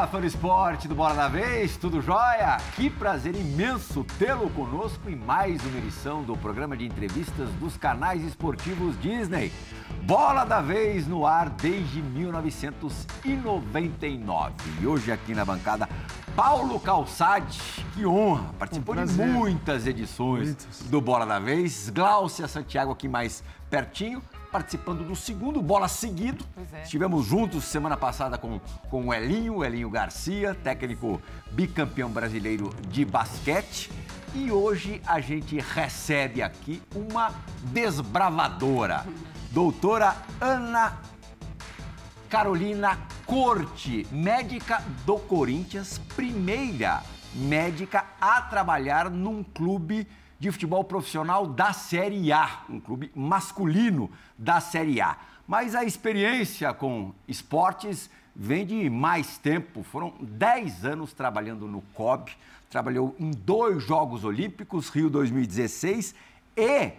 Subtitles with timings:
[0.00, 2.56] Olá, fã do esporte do Bola da Vez, tudo jóia?
[2.74, 8.24] Que prazer imenso tê-lo conosco em mais uma edição do programa de entrevistas dos canais
[8.24, 9.52] esportivos Disney.
[10.04, 14.54] Bola da Vez no ar desde 1999.
[14.80, 15.86] E hoje aqui na bancada,
[16.34, 17.60] Paulo Calçade,
[17.92, 20.80] que honra, participou um de muitas edições Muitos.
[20.88, 21.90] do Bola da Vez.
[21.90, 26.44] Glaucia Santiago aqui mais pertinho participando do segundo bola seguido.
[26.72, 26.82] É.
[26.82, 31.20] Estivemos juntos semana passada com, com o Elinho, Elinho Garcia, técnico
[31.52, 33.90] bicampeão brasileiro de basquete.
[34.34, 37.32] E hoje a gente recebe aqui uma
[37.64, 39.04] desbravadora,
[39.50, 40.98] doutora Ana
[42.28, 47.02] Carolina Corte, médica do Corinthians, primeira
[47.34, 50.06] médica a trabalhar num clube
[50.40, 55.18] de futebol profissional da Série A, um clube masculino da Série A.
[55.46, 59.82] Mas a experiência com esportes vem de mais tempo.
[59.82, 62.32] Foram 10 anos trabalhando no COB,
[62.70, 66.14] trabalhou em dois Jogos Olímpicos, Rio 2016
[66.56, 66.92] e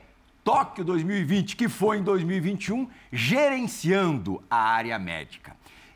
[0.44, 5.56] Tóquio 2020, que foi em 2021, gerenciando a área médica.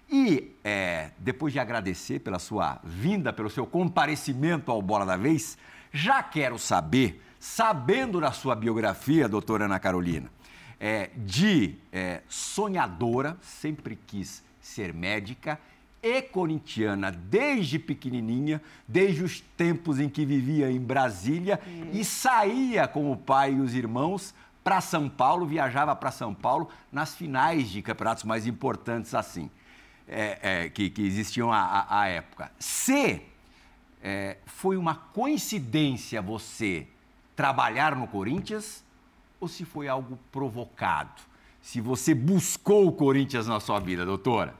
[0.10, 5.58] E é, depois de agradecer pela sua vinda, pelo seu comparecimento ao Bola da Vez,
[5.92, 10.32] já quero saber sabendo da sua biografia, doutora Ana Carolina,
[10.80, 15.60] é, de é, sonhadora, sempre quis ser médica,
[16.02, 21.60] e corintiana desde pequenininha, desde os tempos em que vivia em Brasília
[21.94, 26.68] e saía com o pai e os irmãos para São Paulo, viajava para São Paulo
[26.92, 29.52] nas finais de campeonatos mais importantes assim,
[30.08, 32.52] é, é, que, que, existiam à, à época.
[32.58, 33.22] Se
[34.02, 36.88] é, foi uma coincidência você
[37.36, 38.84] trabalhar no Corinthians
[39.40, 41.22] ou se foi algo provocado?
[41.62, 44.54] Se você buscou o Corinthians na sua vida, doutora?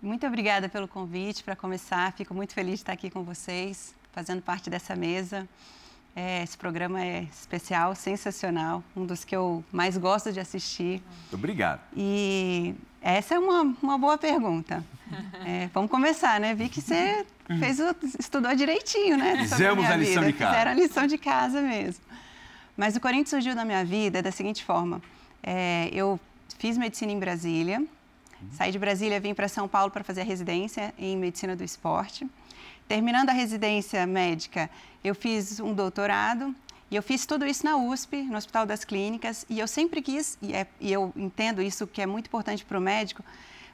[0.00, 1.42] Muito obrigada pelo convite.
[1.42, 5.48] Para começar, fico muito feliz de estar aqui com vocês, fazendo parte dessa mesa.
[6.14, 11.02] É, esse programa é especial, sensacional, um dos que eu mais gosto de assistir.
[11.20, 11.80] Muito obrigado.
[11.94, 12.74] E
[13.14, 14.84] essa é uma, uma boa pergunta.
[15.48, 16.52] É, vamos começar, né?
[16.52, 17.24] Vi que você
[17.60, 19.36] fez o, estudou direitinho, né?
[19.36, 20.32] Fizemos a, a lição vida.
[20.32, 20.52] de casa.
[20.52, 22.04] Fizeram a lição de casa mesmo.
[22.76, 25.00] Mas o Corinthians surgiu na minha vida da seguinte forma.
[25.40, 26.18] É, eu
[26.58, 27.84] fiz medicina em Brasília,
[28.50, 32.28] saí de Brasília, vim para São Paulo para fazer a residência em medicina do esporte.
[32.88, 34.68] Terminando a residência médica,
[35.04, 36.52] eu fiz um doutorado
[36.90, 40.38] e eu fiz tudo isso na USP, no Hospital das Clínicas, e eu sempre quis,
[40.40, 43.24] e, é, e eu entendo isso que é muito importante para o médico,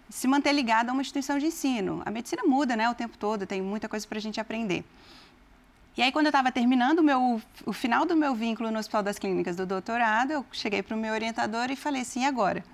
[0.08, 2.02] se manter ligado a uma instituição de ensino.
[2.04, 4.84] A medicina muda né, o tempo todo, tem muita coisa para a gente aprender.
[5.94, 9.02] E aí, quando eu estava terminando o, meu, o final do meu vínculo no Hospital
[9.02, 12.64] das Clínicas do doutorado, eu cheguei para o meu orientador e falei assim, e agora?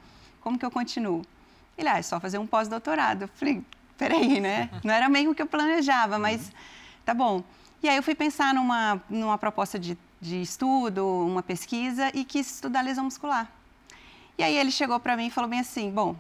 [0.41, 1.23] Como que eu continuo?
[1.77, 3.23] Ele, ah, é só fazer um pós-doutorado.
[3.23, 3.63] Eu falei,
[3.97, 4.71] peraí, né?
[4.85, 6.53] Não era meio que eu planejava, mas
[7.05, 7.43] tá bom.
[7.83, 12.55] E aí eu fui pensar numa, numa proposta de de estudo, uma pesquisa e quis
[12.55, 13.51] estudar lesão muscular.
[14.37, 16.17] E aí ele chegou para mim e falou bem assim: bom,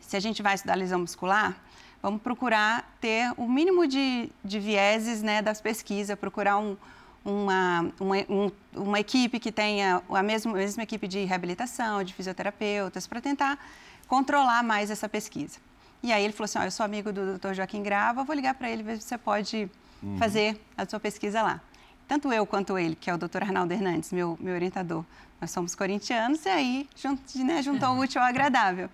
[0.00, 1.56] se a gente vai estudar lesão muscular,
[2.02, 6.76] vamos procurar ter o mínimo de, de vieses né, das pesquisas, procurar um,
[7.24, 12.14] uma, uma, um, uma equipe que tenha a mesma, a mesma equipe de reabilitação, de
[12.14, 13.58] fisioterapeutas, para tentar
[14.06, 15.58] controlar mais essa pesquisa.
[16.02, 17.54] E aí ele falou assim: oh, eu sou amigo do Dr.
[17.54, 19.68] Joaquim Grava, vou ligar para ele ver se você pode
[20.02, 20.16] uhum.
[20.16, 21.60] fazer a sua pesquisa lá
[22.10, 25.04] tanto eu quanto ele, que é o doutor Arnaldo Hernandes, meu, meu orientador,
[25.40, 28.90] nós somos corintianos, e aí junt, né, juntou o útil ao agradável.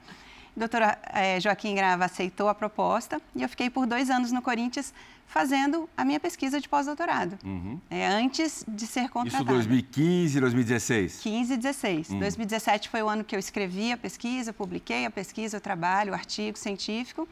[0.54, 0.82] O doutor
[1.15, 4.93] é, Joaquim Grava aceitou a proposta e eu fiquei por dois anos no Corinthians
[5.27, 7.81] fazendo a minha pesquisa de pós-doutorado, uhum.
[7.88, 9.44] é, antes de ser contratada.
[9.44, 11.21] Isso 2015, 2016?
[11.21, 12.10] 15 e 16.
[12.10, 12.19] Uhum.
[12.19, 16.15] 2017 foi o ano que eu escrevi a pesquisa, publiquei a pesquisa, o trabalho, o
[16.15, 17.27] artigo científico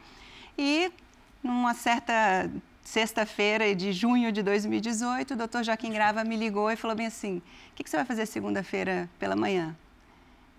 [0.57, 0.91] e
[1.43, 2.49] numa certa
[2.85, 7.37] sexta-feira de junho de 2018, o doutor Joaquim Grava me ligou e falou bem assim:
[7.37, 9.75] o que, que você vai fazer segunda-feira pela manhã?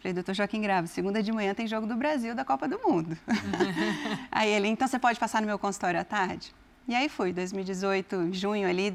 [0.00, 3.16] Falei, doutor Joaquim Grava, segunda de manhã tem jogo do Brasil da Copa do Mundo.
[4.30, 6.52] aí ele, então você pode passar no meu consultório à tarde?
[6.88, 8.92] E aí fui, 2018, junho ali,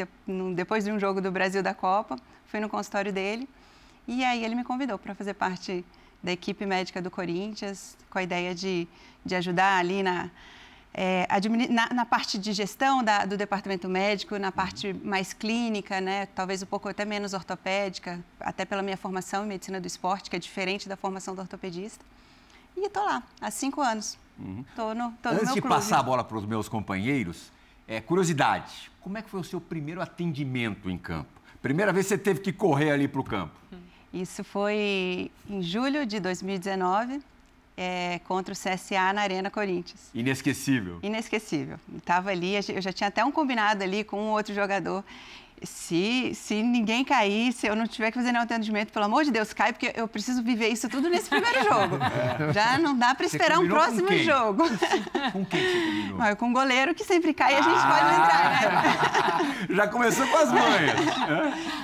[0.54, 3.50] depois de um jogo do Brasil da Copa, fui no consultório dele.
[4.08, 5.84] E aí ele me convidou para fazer parte
[6.22, 8.88] da equipe médica do Corinthians, com a ideia de,
[9.26, 10.30] de ajudar ali na,
[10.94, 11.26] é,
[11.70, 16.62] na, na, parte de gestão da, do departamento médico, na parte mais clínica, né, talvez
[16.62, 20.40] um pouco até menos ortopédica, até pela minha formação em medicina do esporte, que é
[20.40, 22.04] diferente da formação do ortopedista.
[22.76, 24.18] E estou lá, há cinco anos.
[24.38, 24.66] Uhum.
[24.76, 27.52] Tô no, tô Antes de passar a bola para os meus companheiros,
[27.88, 31.30] é, curiosidade, como é que foi o seu primeiro atendimento em campo?
[31.62, 33.54] Primeira vez que você teve que correr ali para o campo?
[34.14, 37.22] Isso foi em julho de 2019.
[37.78, 40.10] É, contra o CSA na Arena Corinthians.
[40.14, 41.00] Inesquecível.
[41.02, 41.80] Inesquecível.
[41.98, 45.04] Estava ali, eu já tinha até um combinado ali com um outro jogador
[45.64, 49.32] se, se ninguém cair, se eu não tiver que fazer nenhum atendimento, pelo amor de
[49.32, 51.98] Deus, cai, porque eu preciso viver isso tudo nesse primeiro jogo.
[52.50, 52.54] É.
[52.54, 54.64] Já não dá para esperar um próximo com jogo.
[55.32, 56.18] Com quem você combinou?
[56.18, 57.88] Mas com o goleiro que sempre cai, a gente ah.
[57.88, 59.68] pode entrar, né?
[59.76, 60.96] Já começou com as manhas.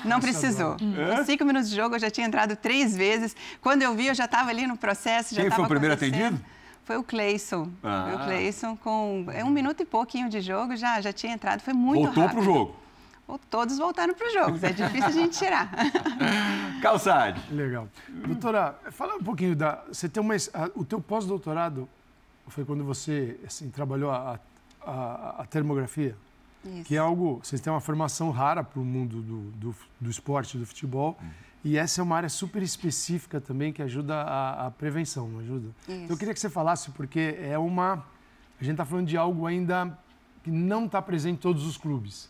[0.04, 0.76] Não precisou.
[0.82, 3.36] Em cinco minutos de jogo, eu já tinha entrado três vezes.
[3.62, 5.36] Quando eu vi, eu já estava ali no processo.
[5.36, 6.40] Já quem foi o primeiro atendido?
[6.84, 7.70] Foi o Cleison.
[7.84, 8.06] Ah.
[8.08, 11.62] Foi o Cleison com é um minuto e pouquinho de jogo, já, já tinha entrado.
[11.62, 12.44] Foi muito Voltou rápido.
[12.44, 12.87] Voltou pro jogo
[13.50, 14.64] todos voltaram para os jogos.
[14.64, 15.70] É difícil a gente tirar.
[16.82, 17.42] Calçade.
[17.54, 17.90] Legal.
[18.08, 19.84] Doutora, fala um pouquinho da.
[19.90, 20.34] Você tem uma.
[20.36, 21.90] A, o teu pós-doutorado
[22.48, 24.40] foi quando você assim, trabalhou a,
[24.82, 26.16] a, a termografia?
[26.64, 26.84] Isso.
[26.86, 27.42] Que é algo.
[27.44, 31.18] Vocês têm uma formação rara para o mundo do, do, do, esporte, do futebol.
[31.22, 31.30] Uhum.
[31.66, 35.68] E essa é uma área super específica também que ajuda a, a prevenção, não ajuda?
[35.82, 35.92] Isso.
[35.92, 38.06] Então eu queria que você falasse, porque é uma.
[38.60, 39.98] A gente está falando de algo ainda
[40.44, 42.30] que não está presente em todos os clubes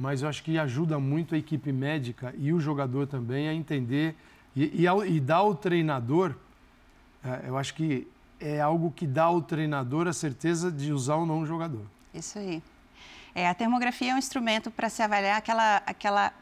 [0.00, 4.16] mas eu acho que ajuda muito a equipe médica e o jogador também a entender
[4.56, 6.34] e, e, ao, e dá ao treinador,
[7.22, 8.08] é, eu acho que
[8.40, 11.84] é algo que dá ao treinador a certeza de usar ou não o jogador.
[12.14, 12.62] Isso aí.
[13.34, 16.32] É, a termografia é um instrumento para se avaliar aquela, aquela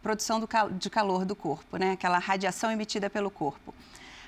[0.00, 0.48] produção do,
[0.78, 1.90] de calor do corpo, né?
[1.90, 3.74] aquela radiação emitida pelo corpo.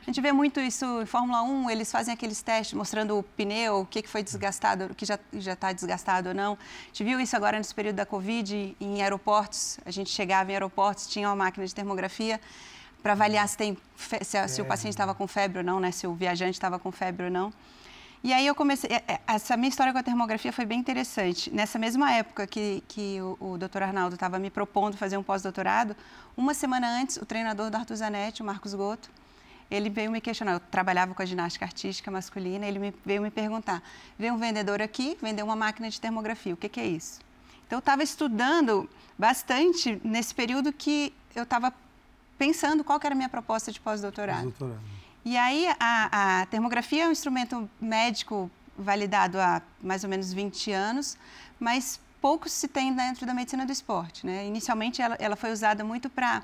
[0.03, 3.81] A gente vê muito isso em Fórmula 1, eles fazem aqueles testes mostrando o pneu,
[3.81, 6.55] o que, foi desgastado, o que já está desgastado ou não.
[6.55, 9.79] A gente viu isso agora nesse período da Covid, em aeroportos.
[9.85, 12.41] A gente chegava em aeroportos, tinha uma máquina de termografia
[13.03, 15.91] para avaliar se, tem, se, se o paciente estava com febre ou não, né?
[15.91, 17.53] se o viajante estava com febre ou não.
[18.23, 18.91] E aí eu comecei.
[18.91, 21.51] É, é, essa minha história com a termografia foi bem interessante.
[21.51, 25.97] Nessa mesma época que, que o, o doutor Arnaldo estava me propondo fazer um pós-doutorado,
[26.37, 29.11] uma semana antes, o treinador do Arthur Zanetti, o Marcos Goto,
[29.71, 30.53] ele veio me questionar.
[30.53, 33.83] Eu trabalhava com a ginástica artística masculina, ele me, veio me perguntar:
[34.19, 37.21] veio um vendedor aqui, vendeu uma máquina de termografia, o que, que é isso?
[37.67, 41.73] Então, eu estava estudando bastante nesse período que eu estava
[42.37, 44.51] pensando qual era a minha proposta de pós-doutorado.
[44.59, 44.73] Pós
[45.25, 50.73] e aí, a, a termografia é um instrumento médico validado há mais ou menos 20
[50.73, 51.19] anos,
[51.59, 54.27] mas pouco se tem dentro da medicina do esporte.
[54.27, 54.47] Né?
[54.47, 56.43] Inicialmente, ela, ela foi usada muito para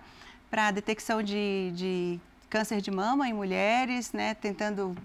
[0.53, 4.97] a detecção de, de câncer de mama em mulheres, né, tentando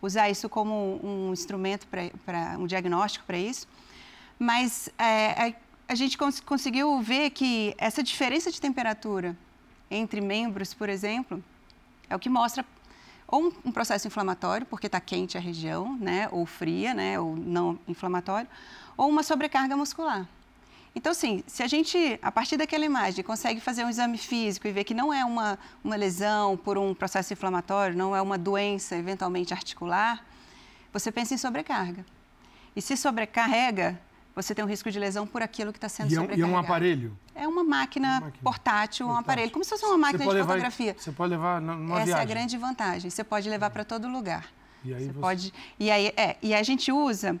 [0.00, 3.66] usar isso como um instrumento para um diagnóstico para isso.
[4.38, 9.36] Mas é, a, a, gente cons conseguiu ver que essa diferença de temperatura
[9.90, 11.42] entre membros, por exemplo,
[12.08, 12.64] é o que mostra
[13.28, 17.36] ou um, um processo inflamatório, porque está quente a região, né, ou fria, né, ou
[17.36, 18.48] não inflamatório,
[18.96, 20.28] ou uma sobrecarga muscular.
[20.96, 24.72] Então, assim, se a gente, a partir daquela imagem, consegue fazer um exame físico e
[24.72, 28.96] ver que não é uma, uma lesão por um processo inflamatório, não é uma doença
[28.96, 30.24] eventualmente articular,
[30.90, 32.02] você pensa em sobrecarga.
[32.74, 34.00] E se sobrecarrega,
[34.34, 36.50] você tem um risco de lesão por aquilo que está sendo e sobrecarregado.
[36.50, 37.18] E é um aparelho?
[37.34, 40.30] É uma máquina, uma máquina portátil, portátil, um aparelho, como se fosse uma máquina de
[40.30, 40.96] levar, fotografia.
[40.98, 42.20] Você pode levar numa Essa viagem.
[42.20, 43.10] é a grande vantagem.
[43.10, 44.46] Você pode levar para todo lugar.
[44.82, 45.20] E aí você, você...
[45.20, 45.54] pode.
[45.78, 47.38] E aí, é, e a gente usa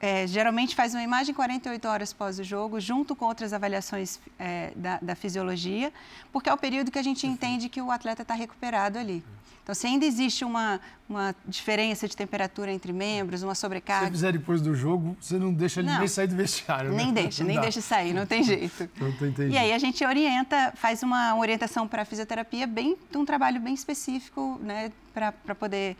[0.00, 4.72] é, geralmente faz uma imagem 48 horas após o jogo, junto com outras avaliações é,
[4.76, 5.92] da, da, fisiologia,
[6.32, 9.24] porque é o período que a gente entende que o atleta está recuperado ali.
[9.62, 14.06] Então, se ainda existe uma, uma diferença de temperatura entre membros, uma sobrecarga.
[14.08, 16.92] Se fizer depois do jogo, você não deixa não, ninguém sair do vestiário.
[16.92, 17.22] Nem né?
[17.22, 17.62] deixa, não nem dá.
[17.62, 18.90] deixa sair, não tem jeito.
[19.00, 23.24] Não tem E aí a gente orienta, faz uma orientação para a fisioterapia, bem, um
[23.24, 25.96] trabalho bem específico, né, para poder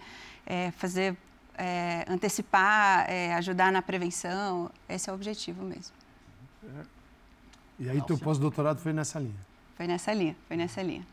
[0.47, 1.17] é, fazer
[1.57, 4.71] é, antecipar, é, ajudar na prevenção.
[4.89, 5.95] Esse é o objetivo mesmo.
[6.65, 6.85] É.
[7.79, 9.35] E aí, teu pós-doutorado foi nessa linha?
[9.77, 11.05] Foi nessa linha, foi nessa linha.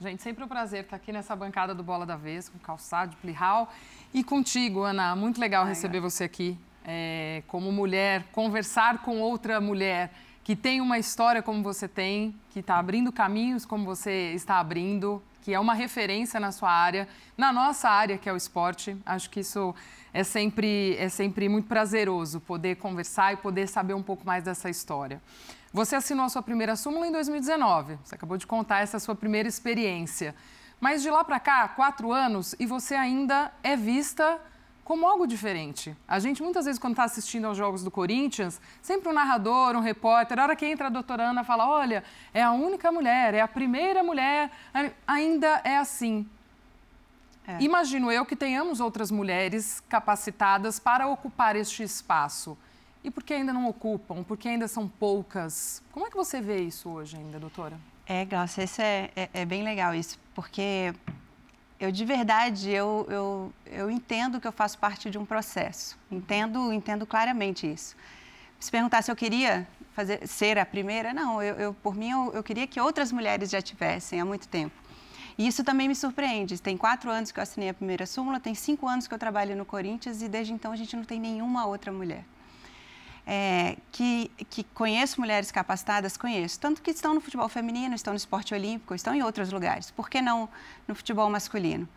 [0.00, 3.72] Gente, sempre um prazer estar aqui nessa bancada do Bola da Vez, com Calçado, Plihal
[4.12, 5.14] e contigo, Ana.
[5.14, 10.98] Muito legal receber você aqui é, como mulher, conversar com outra mulher que tem uma
[10.98, 15.74] história como você tem, que está abrindo caminhos como você está abrindo, que é uma
[15.74, 18.96] referência na sua área, na nossa área, que é o esporte.
[19.04, 19.74] Acho que isso
[20.10, 24.70] é sempre, é sempre muito prazeroso poder conversar e poder saber um pouco mais dessa
[24.70, 25.20] história.
[25.70, 27.98] Você assinou a sua primeira súmula em 2019.
[28.02, 30.34] Você acabou de contar essa sua primeira experiência.
[30.80, 34.40] Mas de lá para cá, quatro anos, e você ainda é vista
[34.84, 35.96] como algo diferente.
[36.06, 39.80] A gente, muitas vezes, quando está assistindo aos jogos do Corinthians, sempre um narrador, um
[39.80, 43.40] repórter, a hora que entra a doutora Ana, fala: olha, é a única mulher, é
[43.40, 44.50] a primeira mulher.
[45.06, 46.28] Ainda é assim.
[47.46, 47.62] É.
[47.62, 52.56] Imagino eu que tenhamos outras mulheres capacitadas para ocupar este espaço.
[53.02, 54.22] E por que ainda não ocupam?
[54.22, 55.82] Por que ainda são poucas?
[55.92, 57.78] Como é que você vê isso hoje ainda, doutora?
[58.06, 60.94] É, Glaucia, isso é, é, é bem legal isso, porque
[61.84, 65.98] eu de verdade, eu, eu, eu entendo que eu faço parte de um processo.
[66.10, 67.94] Entendo, entendo claramente isso.
[68.58, 72.32] Se perguntar se eu queria fazer, ser a primeira, não, eu, eu por mim, eu,
[72.34, 74.74] eu queria que outras mulheres já tivessem há muito tempo.
[75.36, 76.60] E isso também me surpreende.
[76.60, 79.56] Tem quatro anos que eu assinei a primeira súmula, tem cinco anos que eu trabalho
[79.56, 82.24] no Corinthians e desde então a gente não tem nenhuma outra mulher.
[83.26, 86.60] É, que, que conheço mulheres capacitadas, conheço.
[86.60, 89.90] Tanto que estão no futebol feminino, estão no esporte olímpico, estão em outros lugares.
[89.90, 90.48] Por que não
[90.86, 91.88] no futebol masculino?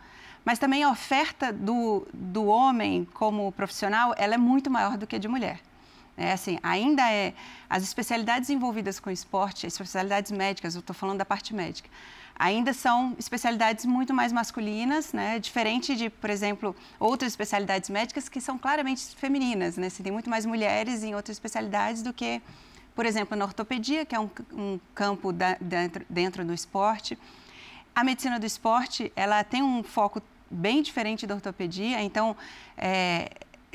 [0.44, 5.16] Mas também a oferta do, do homem como profissional, ela é muito maior do que
[5.16, 5.60] a de mulher.
[6.18, 7.32] É assim, ainda é
[7.70, 11.88] as especialidades envolvidas com esporte, as especialidades médicas, eu estou falando da parte médica,
[12.36, 15.38] ainda são especialidades muito mais masculinas, né?
[15.38, 19.88] Diferente de, por exemplo, outras especialidades médicas que são claramente femininas, né?
[19.88, 22.42] Você tem muito mais mulheres em outras especialidades do que,
[22.96, 27.16] por exemplo, na ortopedia, que é um, um campo da, dentro, dentro do esporte.
[27.94, 30.20] A medicina do esporte, ela tem um foco
[30.50, 32.36] bem diferente da ortopedia, então
[32.76, 33.30] é,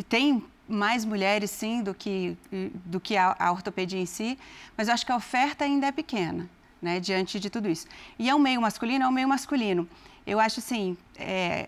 [0.09, 2.37] tem mais mulheres, sim, do que,
[2.85, 4.37] do que a, a ortopedia em si,
[4.77, 6.49] mas eu acho que a oferta ainda é pequena,
[6.81, 7.87] né, diante de tudo isso.
[8.17, 9.87] E é um meio masculino, é um meio masculino.
[10.25, 11.67] Eu acho assim, é,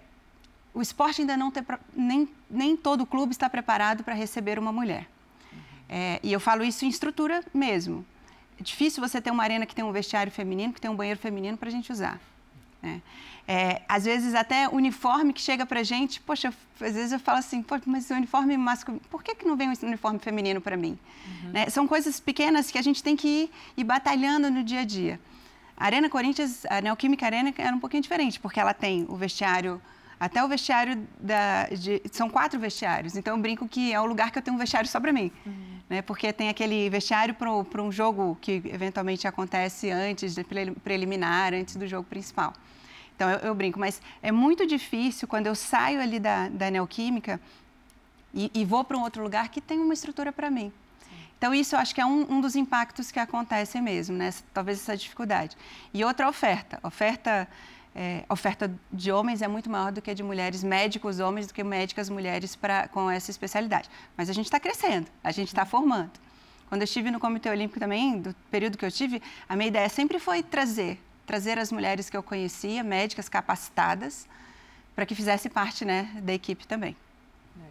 [0.73, 1.63] o esporte ainda não tem,
[1.95, 5.07] nem, nem todo clube está preparado para receber uma mulher.
[5.87, 8.05] É, e eu falo isso em estrutura mesmo.
[8.59, 11.19] É difícil você ter uma arena que tem um vestiário feminino, que tem um banheiro
[11.19, 12.19] feminino para a gente usar.
[12.81, 13.01] Né?
[13.47, 17.63] É, às vezes até uniforme que chega para gente, poxa, às vezes eu falo assim,
[17.85, 20.97] mas o uniforme masculino, por que, que não vem um uniforme feminino para mim?
[21.27, 21.51] Uhum.
[21.51, 21.69] Né?
[21.69, 25.19] São coisas pequenas que a gente tem que ir, ir batalhando no dia a dia.
[25.77, 29.79] A Arena Corinthians, a Neoquímica Arena era um pouquinho diferente, porque ela tem o vestiário,
[30.19, 31.65] até o vestiário da.
[31.65, 34.59] De, são quatro vestiários, então eu brinco que é o lugar que eu tenho um
[34.59, 35.31] vestiário só para mim.
[35.45, 35.75] Uhum.
[35.89, 36.01] Né?
[36.01, 40.43] Porque tem aquele vestiário para um jogo que eventualmente acontece antes, de
[40.83, 42.53] preliminar, antes do jogo principal.
[43.15, 47.39] Então, eu, eu, brinco, mas é muito difícil quando eu saio ali da, da neoquímica
[48.33, 50.71] e, e vou para um outro lugar que tem uma estrutura para mim.
[51.37, 54.33] Então, isso eu acho que é um, um, dos impactos que acontecem mesmo, né?
[54.53, 55.55] Talvez essa dificuldade.
[55.93, 56.79] E outra oferta.
[56.81, 57.47] Oferta,
[57.93, 61.63] é, oferta de homens é muito maior do que de mulheres, médicos homens do que
[61.63, 63.89] médicas mulheres pra, com essa especialidade.
[64.17, 66.11] Mas a gente está crescendo, a gente está formando.
[66.67, 69.87] Quando eu estive no Comitê Olímpico também, do período que eu tive, a minha ideia
[69.87, 74.27] sempre foi trazer trazer as mulheres que eu conhecia, médicas capacitadas,
[74.95, 76.95] para que fizesse parte né, da equipe também.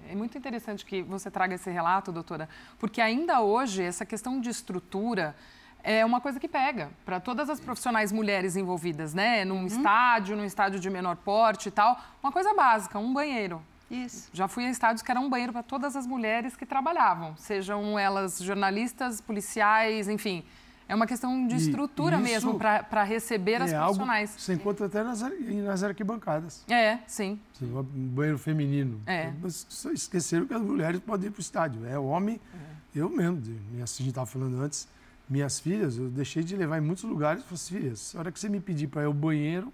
[0.09, 4.41] É, é muito interessante que você traga esse relato, doutora, porque ainda hoje essa questão
[4.41, 5.35] de estrutura
[5.83, 9.45] é uma coisa que pega para todas as profissionais mulheres envolvidas, né?
[9.45, 9.67] Num uhum.
[9.67, 12.01] estádio, num estádio de menor porte e tal.
[12.23, 13.63] Uma coisa básica, um banheiro.
[13.91, 14.31] Isso.
[14.33, 17.99] Já fui a estádios que era um banheiro para todas as mulheres que trabalhavam, sejam
[17.99, 20.43] elas jornalistas, policiais, enfim.
[20.89, 24.31] É uma questão de estrutura mesmo para receber é as profissionais.
[24.31, 26.65] Algo, você encontra até nas, nas arquibancadas.
[26.69, 27.39] É, sim.
[27.63, 29.01] Um banheiro feminino.
[29.07, 29.33] É.
[29.41, 31.87] Mas esqueceram que as mulheres podem ir para o estádio.
[31.87, 32.41] É homem.
[32.55, 32.75] É.
[33.01, 33.41] Eu mesmo,
[33.73, 34.87] minha, a gente estava falando antes,
[35.29, 37.43] minhas filhas, eu deixei de levar em muitos lugares.
[37.43, 39.73] Falei assim, filhas, a hora que você me pedir para ir ao banheiro,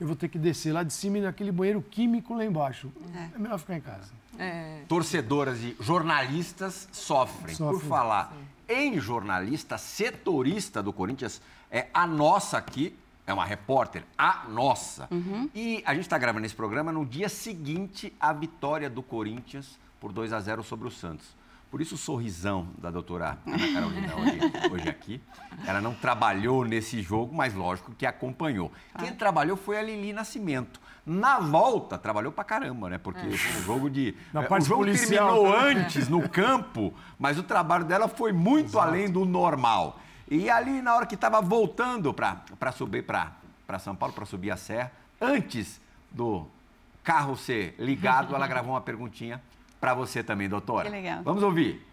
[0.00, 2.90] eu vou ter que descer lá de cima e naquele banheiro químico lá embaixo.
[3.14, 4.10] É, é melhor ficar em casa.
[4.38, 4.80] É.
[4.88, 7.54] Torcedoras e jornalistas sofrem.
[7.54, 7.78] Sofrem.
[7.78, 12.96] Por falar Sim em jornalista, setorista do Corinthians, é a nossa aqui,
[13.26, 15.08] é uma repórter, a nossa.
[15.10, 15.50] Uhum.
[15.54, 20.12] E a gente está gravando esse programa no dia seguinte à vitória do Corinthians por
[20.12, 21.26] 2 a 0 sobre o Santos.
[21.70, 24.40] Por isso o sorrisão da doutora Ana Carolina hoje,
[24.72, 25.20] hoje, aqui.
[25.64, 28.72] Ela não trabalhou nesse jogo, mas lógico que acompanhou.
[28.98, 30.80] Quem trabalhou foi a Lili Nascimento.
[31.10, 32.96] Na volta, trabalhou pra caramba, né?
[32.96, 33.30] Porque é.
[33.36, 34.14] foi um jogo de.
[34.32, 38.68] Na é, o jogo policial, terminou antes no campo, mas o trabalho dela foi muito
[38.68, 38.86] Exato.
[38.86, 39.98] além do normal.
[40.30, 44.56] E ali, na hora que estava voltando para subir para São Paulo, para subir a
[44.56, 45.80] serra, antes
[46.12, 46.46] do
[47.02, 49.42] carro ser ligado, ela gravou uma perguntinha
[49.80, 50.84] para você também, doutora.
[50.84, 51.24] Que legal.
[51.24, 51.84] Vamos ouvir.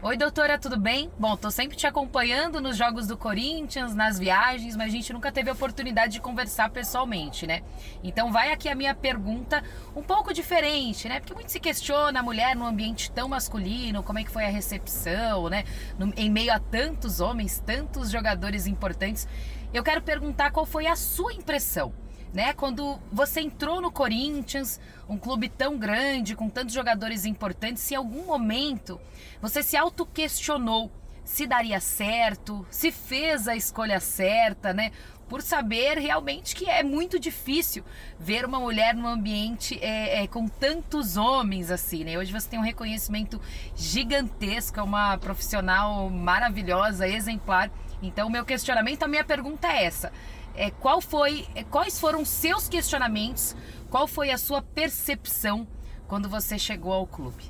[0.00, 1.10] Oi, doutora, tudo bem?
[1.18, 5.32] Bom, tô sempre te acompanhando nos jogos do Corinthians, nas viagens, mas a gente nunca
[5.32, 7.62] teve a oportunidade de conversar pessoalmente, né?
[8.00, 9.60] Então vai aqui a minha pergunta
[9.96, 11.18] um pouco diferente, né?
[11.18, 14.50] Porque muito se questiona a mulher num ambiente tão masculino, como é que foi a
[14.50, 15.64] recepção, né?
[15.98, 19.26] No, em meio a tantos homens, tantos jogadores importantes.
[19.74, 21.92] Eu quero perguntar qual foi a sua impressão
[22.32, 22.52] né?
[22.52, 27.96] Quando você entrou no Corinthians, um clube tão grande, com tantos jogadores importantes, se em
[27.96, 29.00] algum momento
[29.40, 30.90] você se auto-questionou
[31.28, 34.90] se daria certo, se fez a escolha certa, né?
[35.28, 37.84] Por saber realmente que é muito difícil
[38.18, 42.18] ver uma mulher num ambiente é, é, com tantos homens assim, né?
[42.18, 43.38] Hoje você tem um reconhecimento
[43.76, 47.70] gigantesco, é uma profissional maravilhosa, exemplar.
[48.02, 50.10] Então, o meu questionamento, a minha pergunta é essa
[50.58, 53.54] é, qual foi, é, quais foram seus questionamentos,
[53.88, 55.66] qual foi a sua percepção
[56.08, 57.44] quando você chegou ao clube?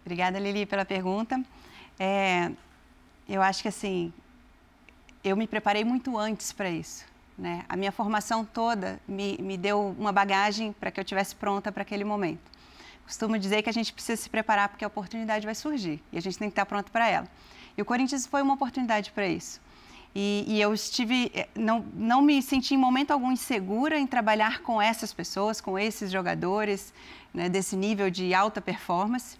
[0.00, 1.38] Obrigada, Lili, pela pergunta.
[1.98, 2.50] É,
[3.28, 4.10] eu acho que assim,
[5.22, 7.04] eu me preparei muito antes para isso.
[7.36, 7.62] Né?
[7.68, 11.82] A minha formação toda me, me deu uma bagagem para que eu estivesse pronta para
[11.82, 12.50] aquele momento.
[13.04, 16.22] Costumo dizer que a gente precisa se preparar porque a oportunidade vai surgir e a
[16.22, 17.28] gente tem que estar pronto para ela.
[17.76, 19.60] E o Corinthians foi uma oportunidade para isso.
[20.14, 24.60] E, e, eu estive, eh, não, não me senti em momento algum insegura em trabalhar
[24.60, 26.92] com essas pessoas, com esses jogadores,
[27.32, 29.36] né, desse nível de alta performance.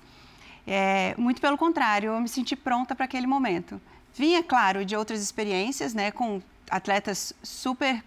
[0.67, 3.81] É, muito pelo contrário, eu me senti pronta para aquele momento.
[4.15, 8.05] Vinha, claro, de outras experiências, né, com atletas super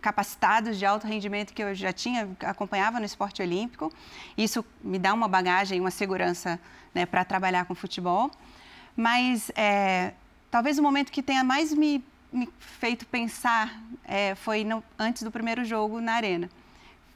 [0.00, 3.92] capacitados de alto rendimento que eu já tinha, acompanhava no esporte olímpico.
[4.36, 6.58] Isso me dá uma bagagem, uma segurança
[6.94, 8.30] né, para trabalhar com futebol.
[8.96, 10.12] Mas é,
[10.50, 15.30] talvez o momento que tenha mais me, me feito pensar é, foi no, antes do
[15.30, 16.50] primeiro jogo na arena.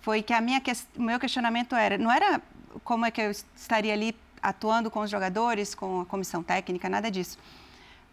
[0.00, 0.62] Foi que a minha,
[0.96, 2.40] o meu questionamento era, não era
[2.82, 7.10] como é que eu estaria ali atuando com os jogadores, com a comissão técnica, nada
[7.10, 7.38] disso.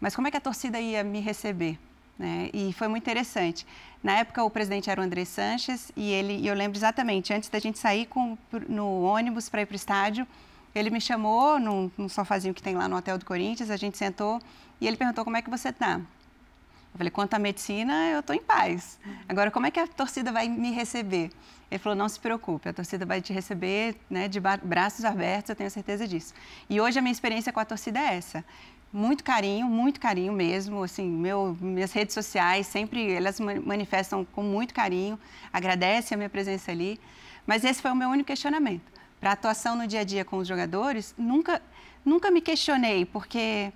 [0.00, 1.78] Mas como é que a torcida ia me receber?
[2.18, 2.50] Né?
[2.52, 3.66] E foi muito interessante.
[4.02, 7.48] Na época, o presidente era o André Sanches e ele, e eu lembro exatamente, antes
[7.48, 8.36] da gente sair com,
[8.68, 10.26] no ônibus para ir para o estádio,
[10.74, 13.98] ele me chamou num, num sofazinho que tem lá no Hotel do Corinthians, a gente
[13.98, 14.40] sentou
[14.82, 15.94] e ele perguntou como é que você está.
[15.94, 18.98] Eu falei, quanto à medicina, eu estou em paz.
[19.28, 21.30] Agora, como é que a torcida vai me receber?
[21.70, 25.56] Ele falou, não se preocupe, a torcida vai te receber né, de braços abertos, eu
[25.56, 26.34] tenho certeza disso.
[26.68, 28.44] E hoje a minha experiência com a torcida é essa
[28.92, 30.82] muito carinho, muito carinho mesmo.
[30.82, 35.18] Assim, meu, minhas redes sociais sempre elas manifestam com muito carinho,
[35.52, 37.00] agradecem a minha presença ali.
[37.46, 38.92] Mas esse foi o meu único questionamento.
[39.18, 41.62] Para a atuação no dia a dia com os jogadores, nunca,
[42.04, 43.72] nunca me questionei, porque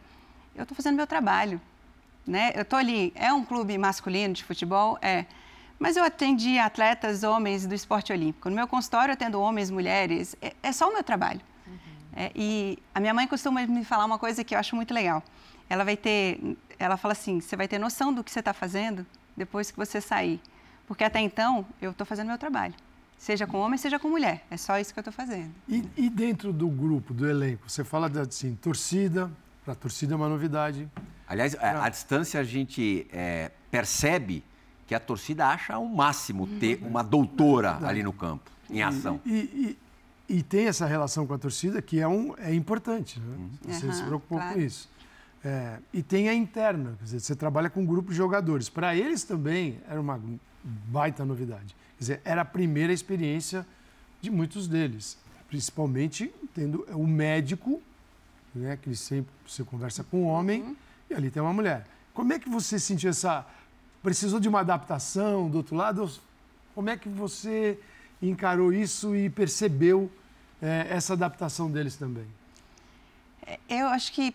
[0.57, 1.61] eu estou fazendo meu trabalho.
[2.27, 2.53] Né?
[2.55, 4.99] Eu estou ali, é um clube masculino de futebol?
[5.01, 5.27] É.
[5.79, 8.49] Mas eu atendi atletas, homens do esporte olímpico.
[8.49, 10.35] No meu consultório, eu atendo homens, mulheres.
[10.41, 11.41] É, é só o meu trabalho.
[12.17, 15.23] É, e a minha mãe costuma me falar uma coisa que eu acho muito legal.
[15.69, 16.41] Ela vai ter,
[16.79, 20.01] ela fala assim, você vai ter noção do que você está fazendo depois que você
[20.01, 20.41] sair,
[20.87, 22.73] porque até então eu estou fazendo meu trabalho,
[23.19, 24.47] seja com homem, seja com mulher.
[24.51, 25.53] É só isso que eu estou fazendo.
[25.69, 29.31] E, e, dentro do grupo, do elenco, você fala de assim, torcida,
[29.67, 30.89] para a torcida é uma novidade.
[31.27, 34.45] Aliás, a, a distância a gente é, percebe
[34.87, 39.21] que a torcida acha o máximo ter uma doutora ali no campo, em ação.
[39.27, 39.77] E,
[40.29, 43.27] e, e tem essa relação com a torcida que é, um, é importante, né?
[43.37, 43.51] Uhum.
[43.73, 44.55] Você uhum, se preocupou claro.
[44.55, 44.89] com isso.
[45.45, 48.69] É, e tem a interna, quer dizer, você trabalha com um grupo de jogadores.
[48.69, 50.21] Para eles também era uma
[50.63, 51.75] baita novidade.
[51.99, 53.67] Quer dizer, era a primeira experiência
[54.21, 57.83] de muitos deles, principalmente tendo o médico,
[58.59, 60.77] né, que ele sempre você conversa com um homem uhum.
[61.11, 61.87] e ali tem uma mulher.
[62.15, 63.47] Como é que você sentiu essa
[64.03, 66.09] precisou de uma adaptação do outro lado?
[66.75, 67.79] Como é que você
[68.23, 70.11] encarou isso e percebeu
[70.63, 72.27] é, essa adaptação deles também?
[73.47, 74.35] É, eu acho que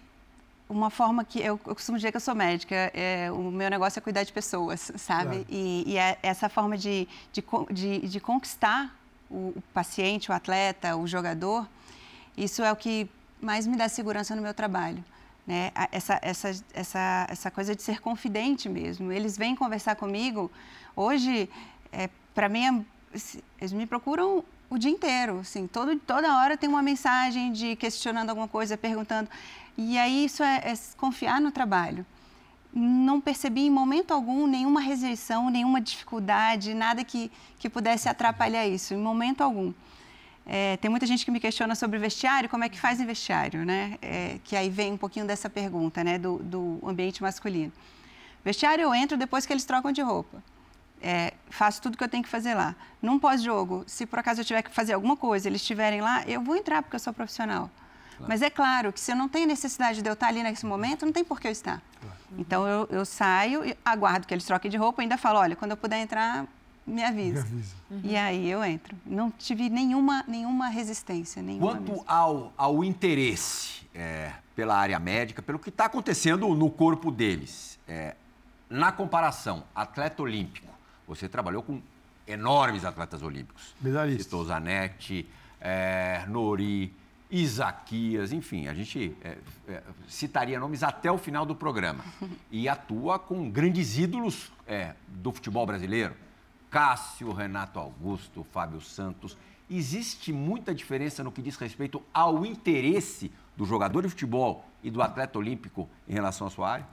[0.69, 3.99] uma forma que eu, eu costumo dizer que eu sou médica, é, o meu negócio
[3.99, 5.37] é cuidar de pessoas, sabe?
[5.37, 5.45] Claro.
[5.49, 8.95] E, e é essa forma de, de, de, de conquistar
[9.29, 11.67] o, o, paciente, o atleta, o jogador,
[12.37, 13.09] isso é o que
[13.41, 15.03] mais me dá segurança no meu trabalho.
[15.45, 15.71] Né?
[15.91, 19.11] Essa, essa, essa, essa coisa de ser confidente mesmo.
[19.11, 20.51] Eles vêm conversar comigo.
[20.95, 21.49] Hoje,
[21.91, 23.01] é, para mim, é
[23.59, 28.29] eles me procuram o dia inteiro, assim, todo, toda hora tem uma mensagem de questionando
[28.29, 29.29] alguma coisa, perguntando.
[29.77, 32.05] E aí isso é, é confiar no trabalho.
[32.73, 38.93] Não percebi em momento algum nenhuma rejeição, nenhuma dificuldade, nada que, que pudesse atrapalhar isso,
[38.93, 39.73] em momento algum.
[40.45, 43.63] É, tem muita gente que me questiona sobre vestiário, como é que faz em vestiário,
[43.65, 43.97] né?
[44.01, 47.71] É, que aí vem um pouquinho dessa pergunta, né, do, do ambiente masculino.
[48.43, 50.41] Vestiário eu entro depois que eles trocam de roupa
[51.01, 52.75] é, faço tudo que eu tenho que fazer lá.
[53.01, 56.41] Num pós-jogo, se por acaso eu tiver que fazer alguma coisa, eles estiverem lá, eu
[56.41, 57.69] vou entrar porque eu sou profissional.
[58.17, 58.25] Claro.
[58.27, 61.05] Mas é claro que se eu não tenho necessidade de eu estar ali nesse momento,
[61.05, 61.81] não tem por que eu estar.
[61.99, 62.17] Claro.
[62.37, 65.77] Então eu, eu saio, aguardo que eles troquem de roupa, ainda falo, olha, quando eu
[65.77, 66.45] puder entrar,
[66.85, 67.33] me avisa.
[67.33, 67.75] Me avisa.
[67.89, 68.01] Uhum.
[68.03, 68.95] E aí eu entro.
[69.05, 71.41] Não tive nenhuma, nenhuma resistência.
[71.41, 77.11] Nenhuma Quanto ao, ao interesse é, pela área médica, pelo que está acontecendo no corpo
[77.11, 78.15] deles, é,
[78.69, 80.71] na comparação, atleta olímpico,
[81.07, 81.81] você trabalhou com
[82.27, 83.75] enormes atletas olímpicos.
[83.81, 84.25] Medalhistas.
[84.25, 85.27] Citou Zanetti,
[85.59, 86.93] é, Nori,
[87.29, 92.03] Isaquias, enfim, a gente é, é, citaria nomes até o final do programa.
[92.51, 96.13] E atua com grandes ídolos é, do futebol brasileiro.
[96.71, 99.37] Cássio, Renato Augusto, Fábio Santos.
[99.69, 105.01] Existe muita diferença no que diz respeito ao interesse do jogador de futebol e do
[105.01, 106.87] atleta olímpico em relação à sua área?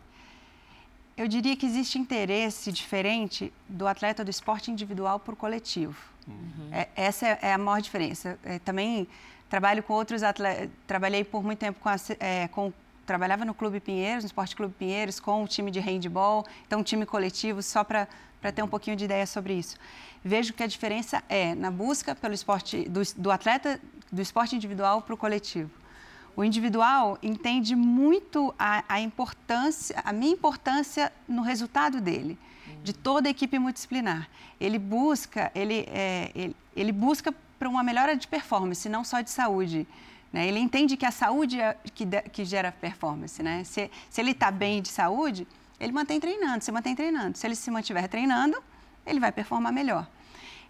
[1.16, 5.96] Eu diria que existe interesse diferente do atleta do esporte individual por coletivo.
[6.26, 6.68] Uhum.
[6.70, 8.38] É, essa é, é, a maior diferença.
[8.44, 9.08] É, também
[9.48, 12.72] trabalho com outros atletas, trabalhei por muito tempo com, a, é, com
[13.06, 16.82] trabalhava no Clube Pinheiros, no Esporte Clube Pinheiros, com o time de handball, então um
[16.82, 18.06] time coletivo, só para
[18.52, 19.76] ter um pouquinho de ideia sobre isso.
[20.24, 25.02] Vejo que a diferença é na busca pelo esporte, do, do atleta do esporte individual
[25.02, 25.70] para o coletivo.
[26.36, 32.38] O individual entende muito a, a, importância, a minha importância no resultado dele,
[32.84, 34.28] de toda a equipe multidisciplinar.
[34.60, 39.30] Ele busca, ele, é, ele, ele busca para uma melhora de performance, não só de
[39.30, 39.86] saúde.
[40.32, 40.46] Né?
[40.46, 43.42] Ele entende que a saúde é que, que gera performance.
[43.42, 43.64] Né?
[43.64, 45.46] Se, se ele está bem de saúde,
[45.80, 47.36] ele mantém treinando, se mantém treinando.
[47.38, 48.62] Se ele se mantiver treinando,
[49.06, 50.06] ele vai performar melhor.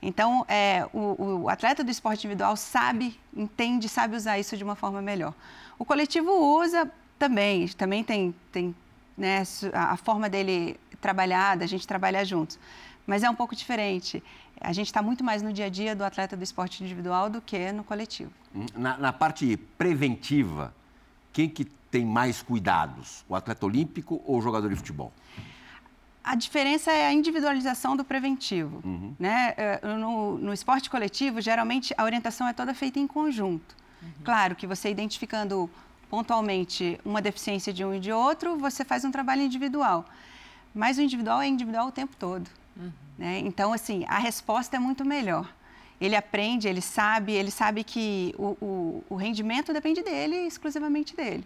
[0.01, 4.77] Então, é, o, o, atleta do esporte individual sabe, entende, sabe usar isso de uma
[4.77, 5.35] forma melhor.
[5.79, 8.75] O coletivo usa também, também tem, tem
[9.17, 9.43] né,
[9.73, 12.59] a, forma dele trabalhar, da gente trabalhar juntos.
[13.07, 14.23] Mas é um pouco diferente.
[14.61, 17.41] A gente está muito mais no dia a dia do atleta do esporte individual do
[17.41, 18.31] que no coletivo.
[18.55, 20.73] Hum, na, na parte preventiva,
[21.33, 23.25] quem que tem mais cuidados?
[23.29, 25.13] O atleta olímpico ou o jogador de futebol?
[26.23, 28.83] A diferença é a individualização do preventivo.
[28.85, 29.15] Uhum.
[29.19, 29.55] Né?
[29.57, 33.75] É, no, no, esporte coletivo, geralmente a orientação é toda feita em conjunto.
[34.03, 34.11] Uhum.
[34.25, 35.71] Claro que você identificando
[36.11, 40.05] pontualmente uma deficiência de um e de outro, você faz um trabalho individual.
[40.75, 42.49] Mas o individual é individual o tempo todo.
[42.77, 42.93] Uhum.
[43.17, 43.39] Né?
[43.41, 45.49] Então, assim, a resposta é muito melhor.
[46.01, 51.45] Ele aprende, ele sabe, ele sabe que o, o, o rendimento depende dele, exclusivamente dele.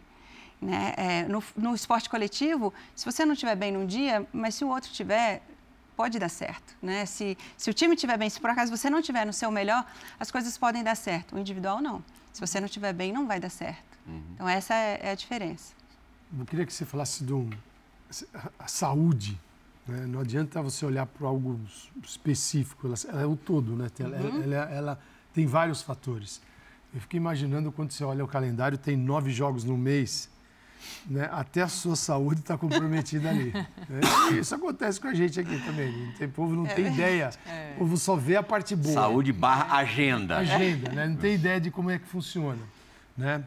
[0.60, 0.94] Né?
[0.96, 4.68] É, no, no, esporte coletivo, se você não estiver bem num dia, mas se o
[4.68, 5.42] outro estiver,
[5.96, 6.76] pode dar certo.
[6.80, 7.04] Né?
[7.06, 9.84] Se, se o time estiver bem, se por acaso você não estiver no seu melhor,
[10.20, 11.34] as coisas podem dar certo.
[11.34, 12.04] O individual, não.
[12.32, 13.98] Se você não estiver bem, não vai dar certo.
[14.06, 14.22] Uhum.
[14.34, 15.74] Então, essa é, é, a diferença.
[16.38, 17.48] Eu queria que você falasse do
[18.58, 19.38] a saúde.
[19.86, 20.06] Né?
[20.06, 21.60] Não adianta você olhar para algo
[22.02, 23.88] específico, ela, ela, é o todo, né?
[23.98, 24.42] Ela, uhum.
[24.42, 25.00] ela, ela
[25.32, 26.40] tem vários fatores.
[26.94, 30.30] Eu fico imaginando quando você olha o calendário, tem nove jogos no mês
[31.06, 33.52] né, até a sua saúde está comprometida ali.
[33.52, 34.00] Né?
[34.38, 36.12] Isso acontece com a gente aqui também.
[36.20, 37.30] O povo não é, tem ideia.
[37.46, 37.72] É.
[37.74, 38.94] O povo só vê a parte boa.
[38.94, 40.38] Saúde barra agenda.
[40.38, 41.06] Agenda, né?
[41.06, 42.60] Não tem ideia de como é que funciona.
[43.16, 43.44] Né?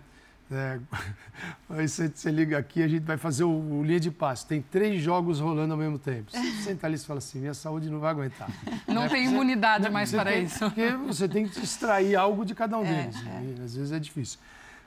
[0.52, 0.80] É,
[1.70, 4.46] aí você, você, liga aqui, a gente vai fazer o, o, linha de passe.
[4.46, 6.30] Tem três jogos rolando ao mesmo tempo.
[6.32, 8.50] Você senta ali e fala assim: minha saúde não vai aguentar.
[8.88, 9.10] Não né?
[9.10, 10.60] tem imunidade mais para tem, isso.
[10.60, 13.16] Porque você tem que extrair algo de cada um é, deles.
[13.26, 13.64] É.
[13.64, 14.40] Às vezes é difícil.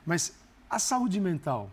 [0.07, 0.33] Mas
[0.71, 1.71] a saúde mental,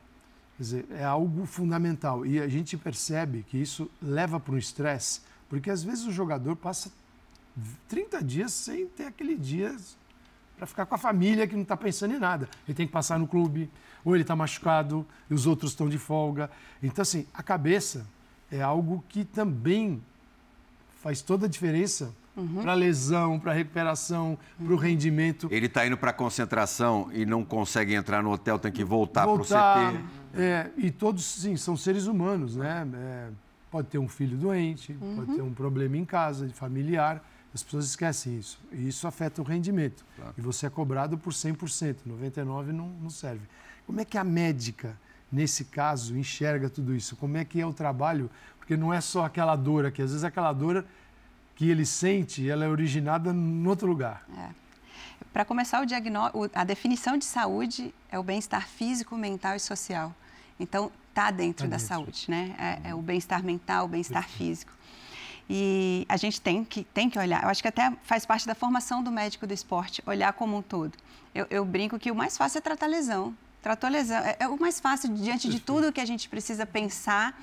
[0.57, 2.25] Quer dizer, é algo fundamental.
[2.25, 6.55] E a gente percebe que isso leva para um estresse, porque às vezes o jogador
[6.55, 6.91] passa
[7.89, 9.75] 30 dias sem ter aquele dia
[10.57, 12.47] para ficar com a família que não está pensando em nada.
[12.67, 13.69] Ele tem que passar no clube,
[14.03, 16.49] ou ele está machucado e os outros estão de folga.
[16.81, 18.05] Então, assim, a cabeça
[18.51, 20.01] é algo que também
[21.01, 22.61] faz toda a diferença uhum.
[22.61, 25.47] para lesão, para recuperação, para o rendimento.
[25.51, 29.73] Ele está indo para concentração e não consegue entrar no hotel, tem que voltar, voltar
[29.73, 30.03] para o CT.
[30.37, 32.87] É, e todos, sim, são seres humanos, né?
[32.93, 33.27] É,
[33.71, 35.15] pode ter um filho doente, uhum.
[35.15, 37.23] pode ter um problema em casa, familiar.
[37.55, 38.59] As pessoas esquecem isso.
[38.69, 40.05] E isso afeta o rendimento.
[40.17, 40.33] Claro.
[40.37, 43.47] E você é cobrado por 100%, 99% não, não serve.
[43.87, 44.97] Como é que a médica,
[45.31, 47.15] nesse caso, enxerga tudo isso?
[47.15, 48.29] Como é que é o trabalho?
[48.59, 50.01] Porque não é só aquela dor aqui.
[50.01, 50.83] Às vezes aquela dor
[51.55, 54.27] que ele sente, ela é originada em outro lugar.
[54.37, 54.49] É.
[55.31, 60.13] Para começar, o diagnóstico, a definição de saúde é o bem-estar físico, mental e social.
[60.59, 61.87] Então, está dentro tá da dentro.
[61.87, 62.53] saúde, né?
[62.83, 64.73] É, é o bem-estar mental, o bem-estar físico.
[65.49, 67.43] E a gente tem que, tem que olhar.
[67.43, 70.61] Eu acho que até faz parte da formação do médico do esporte, olhar como um
[70.61, 70.93] todo.
[71.33, 73.35] Eu, eu brinco que o mais fácil é tratar lesão.
[73.61, 74.17] Tratou lesão.
[74.17, 77.39] É, é o mais fácil diante de tudo que a gente precisa pensar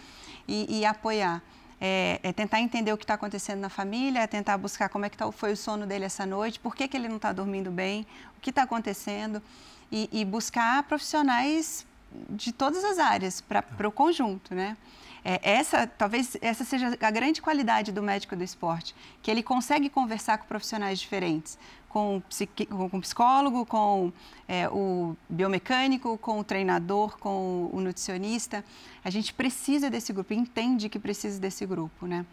[0.48, 1.42] e, e apoiar.
[1.80, 5.10] É, é, tentar entender o que está acontecendo na família, é tentar buscar como é
[5.10, 7.72] que tá, foi o sono dele essa noite, por que, que ele não está dormindo
[7.72, 8.06] bem,
[8.38, 9.42] o que está acontecendo,
[9.90, 11.84] e, e, buscar profissionais
[12.30, 14.76] de todas as áreas para o conjunto, né?
[15.24, 19.88] É, essa, talvez essa seja a grande qualidade do médico do esporte, que ele consegue
[19.88, 21.56] conversar com profissionais diferentes,
[21.88, 22.22] com,
[22.70, 24.12] o psicólogo, com
[24.48, 28.64] é, o biomecânico, com o treinador, com o nutricionista.
[29.04, 32.26] A gente precisa desse grupo, entende que precisa desse grupo, né?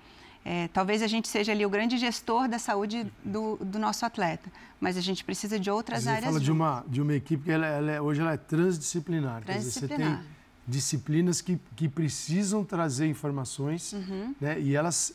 [0.43, 4.49] É, talvez a gente seja ali o grande gestor da saúde do, do nosso atleta,
[4.80, 6.23] mas a gente precisa de outras Você áreas.
[6.23, 9.43] Você fala de uma, de uma equipe que ela, ela é, hoje ela é transdisciplinar.
[9.43, 9.97] transdisciplinar.
[9.97, 10.38] Quer dizer, você tem
[10.69, 14.36] disciplinas que, que precisam trazer informações uhum.
[14.39, 15.13] né, e elas,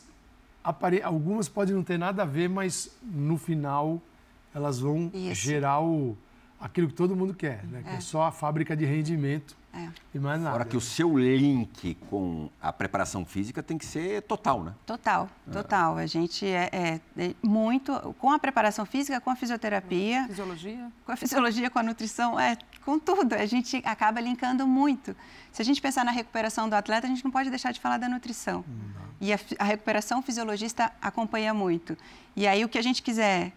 [0.63, 1.01] apare...
[1.01, 4.01] algumas podem não ter nada a ver, mas no final
[4.53, 5.35] elas vão Isso.
[5.35, 6.17] gerar o,
[6.59, 7.81] aquilo que todo mundo quer, né?
[7.83, 9.89] Que é, é só a fábrica de rendimento é.
[10.13, 10.51] e mais nada.
[10.51, 14.73] Fora que o seu link com a preparação física tem que ser total, né?
[14.85, 15.97] Total, total.
[15.97, 20.25] A gente é, é, é muito com a preparação física, com a fisioterapia.
[20.27, 20.91] Fisiologia?
[21.05, 23.33] Com a fisiologia, com a nutrição, é, com tudo.
[23.33, 25.15] A gente acaba linkando muito.
[25.51, 27.97] Se a gente pensar na recuperação do atleta, a gente não pode deixar de falar
[27.97, 28.63] da nutrição.
[28.67, 29.05] Não.
[29.19, 31.97] E a, a recuperação fisiologista acompanha muito.
[32.35, 33.51] E aí o que a gente quiser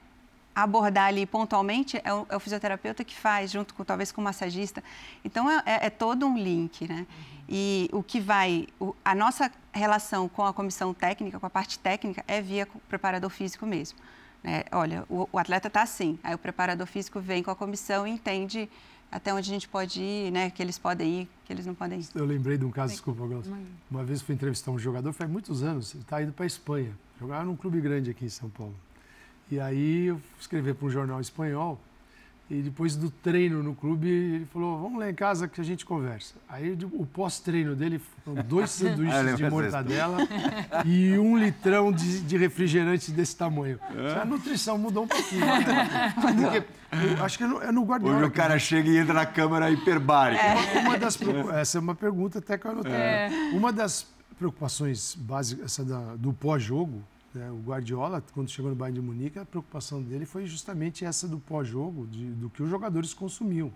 [0.63, 4.25] abordar ali pontualmente é o, é o, fisioterapeuta que faz, junto com talvez com o
[4.25, 4.83] massagista.
[5.25, 7.07] Então é, é, é todo um link, né?
[7.09, 7.39] Uhum.
[7.49, 11.79] E o que vai, o, a nossa relação com a comissão técnica, com a parte
[11.79, 13.99] técnica, é via o preparador físico mesmo.
[14.43, 14.65] Né?
[14.73, 18.11] Olha, o, o atleta está assim, aí o preparador físico vem com a comissão e
[18.11, 18.69] entende
[19.11, 20.51] até onde a gente pode ir, né?
[20.51, 22.07] Que eles podem ir, que eles não podem ir.
[22.15, 23.57] Eu lembrei de um caso, desculpa, Glaucio.
[23.91, 26.93] Uma vez fui entrevistar um jogador, faz muitos anos, ele está indo para a Espanha.
[27.19, 28.75] Jogava num clube grande aqui em São Paulo.
[29.51, 31.81] E aí eu escrevi para um jornal espanhol
[32.51, 35.85] e depois do treino no clube, ele falou: Vamos lá em casa que a gente
[35.85, 36.35] conversa.
[36.49, 40.17] Aí o pós-treino dele foram dois sanduíches de mortadela
[40.87, 43.79] e um litrão de, de refrigerante desse tamanho.
[43.95, 44.23] É?
[44.23, 45.45] A nutrição mudou um pouquinho.
[45.45, 46.15] Né?
[46.19, 48.17] Porque, acho que é no, é no Guardiola.
[48.17, 50.43] Hoje o cara chega e entra na câmara hiperbárica.
[50.43, 50.79] É.
[50.81, 51.19] Uma, das,
[51.55, 52.93] essa é uma pergunta até que eu anotei.
[52.93, 53.29] É.
[53.53, 54.07] Uma das
[54.39, 57.03] preocupações básicas essa da, do pós-jogo
[57.39, 57.51] né?
[57.51, 61.39] O Guardiola, quando chegou no Bayern de Munique, a preocupação dele foi justamente essa do
[61.39, 63.73] pós-jogo, do que os jogadores consumiam.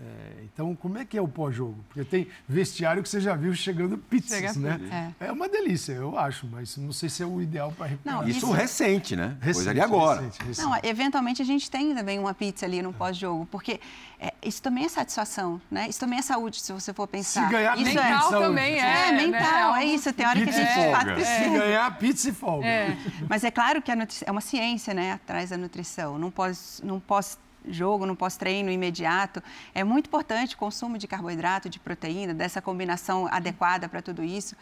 [0.00, 1.84] É, então, como é que é o pós-jogo?
[1.88, 5.14] Porque tem vestiário que você já viu chegando pizzas, Chega né?
[5.20, 5.26] É.
[5.26, 5.32] é.
[5.32, 8.22] uma delícia, eu acho, mas não sei se é o ideal para recuperar.
[8.22, 9.36] Não, isso, isso recente, né?
[9.40, 10.22] Recente, Coisa de agora.
[10.22, 10.66] Recente, recente.
[10.66, 13.80] Não, eventualmente a gente tem também uma pizza ali no pós-jogo, porque
[14.18, 15.86] é, isso também é satisfação, né?
[15.88, 17.46] Isso também é saúde, se você for pensar.
[17.46, 19.08] Se ganhar isso mental é também é.
[19.08, 19.26] É, né?
[19.26, 20.12] mental, é, é isso.
[20.12, 21.38] Tem hora que a gente de fato precisa.
[21.38, 22.66] Se ganhar, pizza e folga.
[22.66, 22.96] É.
[23.28, 25.12] Mas é claro que é uma ciência, né?
[25.12, 26.18] Atrás da nutrição.
[26.18, 29.42] Não pós, não pós jogo, no pós-treino imediato.
[29.74, 34.56] É muito importante o consumo de carboidrato, de proteína, dessa combinação adequada para tudo isso.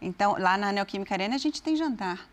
[0.00, 2.28] Então, lá na Neoquímica Arena, a gente tem jantar.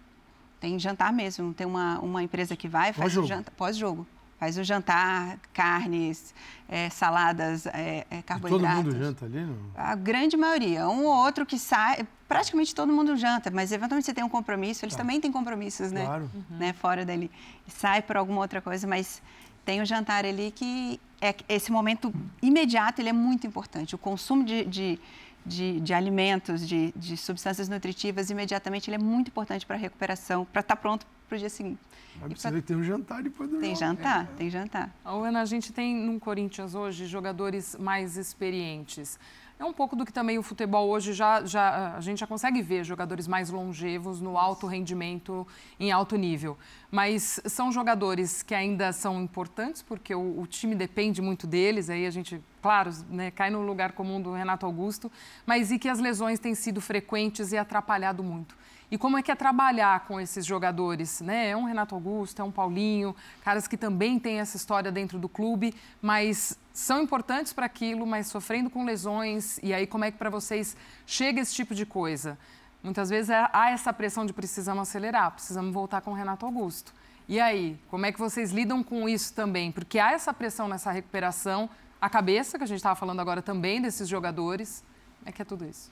[0.59, 1.53] Tem jantar mesmo.
[1.53, 4.07] Tem uma, uma empresa que vai faz o jantar pós-jogo.
[4.37, 6.33] Faz o jantar, carnes,
[6.67, 8.83] é, saladas, é, é, carboidratos.
[8.83, 9.45] todo mundo janta ali?
[9.45, 9.57] Não?
[9.73, 10.89] A grande maioria.
[10.89, 14.83] Um ou outro que sai, praticamente todo mundo janta, mas eventualmente você tem um compromisso,
[14.83, 15.01] eles tá.
[15.01, 16.05] também têm compromissos, né?
[16.05, 16.29] Claro.
[16.33, 16.57] Uhum.
[16.57, 16.73] né?
[16.73, 17.31] Fora dali.
[17.67, 19.21] Sai por alguma outra coisa, mas
[19.65, 23.95] tem o jantar ali que é esse momento imediato ele é muito importante.
[23.95, 24.99] O consumo de, de,
[25.45, 30.45] de, de alimentos, de, de, substâncias nutritivas, imediatamente ele é muito importante para a recuperação,
[30.45, 31.79] para estar tá pronto para o dia seguinte.
[32.19, 32.61] Mas precisa pra...
[32.61, 33.79] ter um jantar depois do Tem jogo.
[33.79, 34.37] jantar, é.
[34.37, 34.95] tem jantar.
[35.03, 39.19] Ana, a gente tem no Corinthians hoje jogadores mais experientes.
[39.57, 42.61] É um pouco do que também o futebol hoje já, já a gente já consegue
[42.61, 45.47] ver jogadores mais longevos no alto rendimento,
[45.79, 46.57] em alto nível.
[46.91, 51.89] Mas são jogadores que ainda são importantes porque o, o time depende muito deles.
[51.89, 55.09] Aí a gente, claro, né, cai no lugar comum do Renato Augusto,
[55.45, 58.57] mas e que as lesões têm sido frequentes e atrapalhado muito.
[58.91, 61.21] E como é que é trabalhar com esses jogadores?
[61.21, 61.49] Né?
[61.49, 65.27] É um Renato Augusto, é um Paulinho, caras que também têm essa história dentro do
[65.27, 69.59] clube, mas são importantes para aquilo, mas sofrendo com lesões.
[69.63, 72.37] E aí, como é que para vocês chega esse tipo de coisa?
[72.83, 76.93] Muitas vezes é, há essa pressão de precisamos acelerar, precisamos voltar com o Renato Augusto.
[77.27, 79.71] E aí, como é que vocês lidam com isso também?
[79.71, 81.67] Porque há essa pressão nessa recuperação,
[81.99, 84.83] a cabeça, que a gente estava falando agora também desses jogadores.
[85.17, 85.89] Como é que é tudo isso?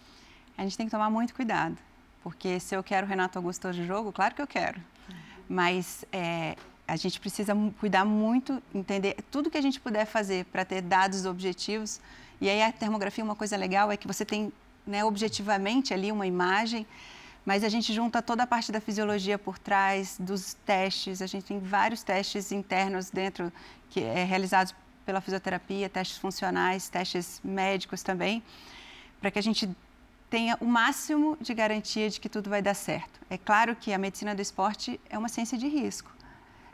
[0.56, 1.76] A gente tem que tomar muito cuidado.
[2.24, 4.80] Porque se eu quero Renato Augusto hoje jogo, claro que eu quero.
[5.48, 6.56] Mas é,
[6.88, 11.26] a gente precisa cuidar muito, entender tudo que a gente puder fazer para ter dados
[11.26, 12.00] objetivos.
[12.40, 14.52] E aí a termografia, uma coisa legal é que você tem
[14.88, 16.88] né, objetivamente ali uma imagem,
[17.46, 21.22] mas a gente junta toda a parte da fisiologia por trás, dos testes.
[21.22, 23.52] A gente tem vários testes internos dentro,
[23.90, 24.74] que é realizados
[25.06, 28.42] pela fisioterapia, testes funcionais, testes médicos também,
[29.20, 29.70] para que a gente
[30.34, 33.20] tenha o máximo de garantia de que tudo vai dar certo.
[33.30, 36.12] É claro que a medicina do esporte é uma ciência de risco.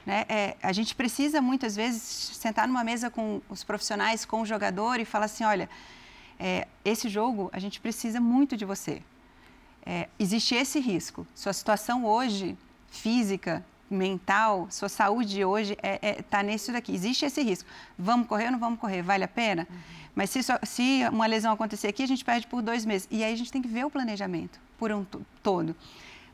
[0.06, 0.24] Né?
[0.30, 5.02] É, a gente precisa muitas vezes sentar numa mesa com os profissionais, com o jogador
[5.02, 5.70] e falar assim: olha,
[6.40, 9.02] é, esse jogo a gente precisa muito de você.
[9.86, 11.28] É, existe esse risco.
[11.36, 12.58] Sua situação hoje,
[12.90, 16.94] física, mental, sua saúde hoje está é, é, tá nisso daqui.
[16.94, 17.70] Existe esse risco.
[17.98, 19.02] Vamos correr ou não vamos correr?
[19.02, 19.68] Vale a pena?
[19.70, 19.78] Uhum.
[20.16, 23.08] Mas se, se uma lesão acontecer aqui, a gente perde por dois meses.
[23.10, 25.06] E aí a gente tem que ver o planejamento por um
[25.42, 25.76] todo.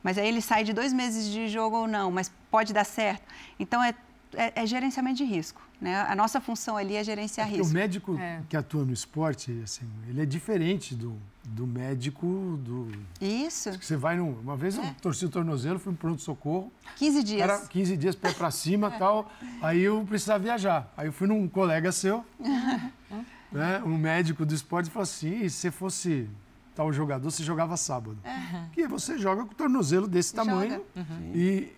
[0.02, 3.24] Mas aí ele sai de dois meses de jogo ou não, mas pode dar certo.
[3.60, 3.94] Então é
[4.34, 5.62] é, é, gerenciamento de risco.
[5.80, 5.96] Né?
[6.02, 7.68] A nossa função ali é gerenciar é risco.
[7.68, 8.42] O médico é.
[8.48, 12.92] que atua no esporte, assim, ele é diferente do, do médico do.
[13.20, 13.72] Isso.
[13.82, 14.32] Você vai num.
[14.40, 14.96] Uma vez eu é.
[15.02, 16.72] torci o tornozelo, fui no pronto-socorro.
[16.96, 17.42] 15 dias.
[17.42, 19.32] Era 15 dias, pé para cima e tal.
[19.62, 20.92] Aí eu precisava viajar.
[20.96, 22.26] Aí eu fui num colega seu,
[23.52, 26.30] né, um médico do esporte, e falou assim: se você fosse
[26.74, 28.18] tal jogador, você jogava sábado.
[28.24, 28.70] Uhum.
[28.72, 30.84] Que você joga com o tornozelo desse tamanho.
[30.96, 31.32] Uhum.
[31.34, 31.72] E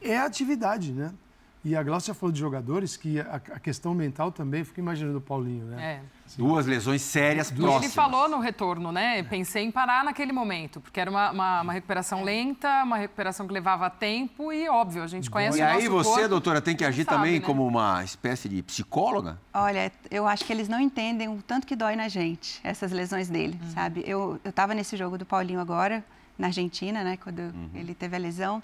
[0.00, 1.12] é atividade, né?
[1.62, 5.20] E a Glaucia falou de jogadores que a, a questão mental também, fico imaginando o
[5.20, 5.82] Paulinho, né?
[5.82, 6.20] É.
[6.38, 7.68] Duas lesões sérias Duas.
[7.68, 7.84] próximas.
[7.84, 9.22] Ele falou no retorno, né?
[9.24, 13.52] Pensei em parar naquele momento, porque era uma, uma, uma recuperação lenta, uma recuperação que
[13.52, 16.62] levava tempo e, óbvio, a gente conhece e o nosso E aí você, corpo, doutora,
[16.62, 17.44] tem que agir sabe, também né?
[17.44, 19.38] como uma espécie de psicóloga?
[19.52, 23.28] Olha, eu acho que eles não entendem o tanto que dói na gente, essas lesões
[23.28, 23.70] dele, uhum.
[23.72, 24.02] sabe?
[24.06, 26.02] Eu estava nesse jogo do Paulinho agora,
[26.38, 27.18] na Argentina, né?
[27.22, 27.70] Quando uhum.
[27.74, 28.62] ele teve a lesão.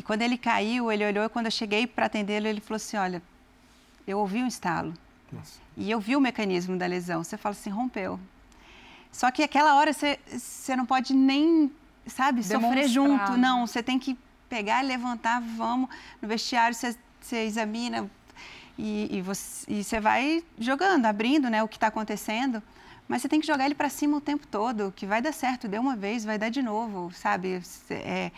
[0.00, 2.96] E quando ele caiu, ele olhou e quando eu cheguei para atendê-lo, ele falou assim:
[2.96, 3.22] Olha,
[4.06, 4.94] eu ouvi um estalo.
[5.30, 5.60] Nossa.
[5.76, 7.22] E eu vi o mecanismo da lesão.
[7.22, 8.18] Você fala assim: rompeu.
[9.12, 11.70] Só que aquela hora você, você não pode nem,
[12.06, 12.62] sabe, Demonstrar.
[12.62, 13.36] sofrer junto.
[13.36, 14.16] Não, você tem que
[14.48, 15.90] pegar, levantar, vamos.
[16.22, 18.10] No vestiário você, você examina
[18.78, 22.62] e, e, você, e você vai jogando, abrindo né, o que está acontecendo.
[23.10, 25.66] Mas você tem que jogar ele para cima o tempo todo, que vai dar certo.
[25.66, 27.60] Deu uma vez, vai dar de novo, sabe?
[27.90, 28.30] É,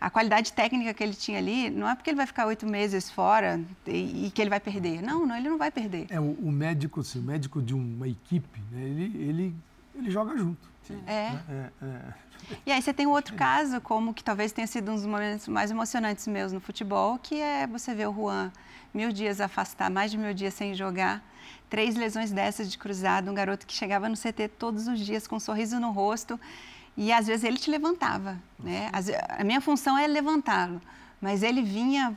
[0.00, 3.10] a qualidade técnica que ele tinha ali, não é porque ele vai ficar oito meses
[3.10, 5.02] fora e, e, que ele vai perder.
[5.02, 6.06] Não, não, ele não vai perder.
[6.10, 9.56] É, o, o médico, assim, o médico de uma equipe, né, ele, ele,
[9.96, 10.70] ele joga junto.
[11.08, 11.12] É.
[11.12, 12.00] é, é.
[12.64, 15.48] E aí você tem um outro caso, como que talvez tenha sido um dos momentos
[15.48, 18.52] mais emocionantes meus no futebol, que é você ver o Juan
[18.94, 21.20] mil dias afastar, mais de mil dias sem jogar,
[21.70, 25.36] três lesões dessas de cruzado, um garoto que chegava no CT todos os dias com
[25.36, 26.38] um sorriso no rosto
[26.96, 28.90] e às vezes ele te levantava, né?
[29.28, 30.82] A minha função é levantá-lo,
[31.20, 32.16] mas ele vinha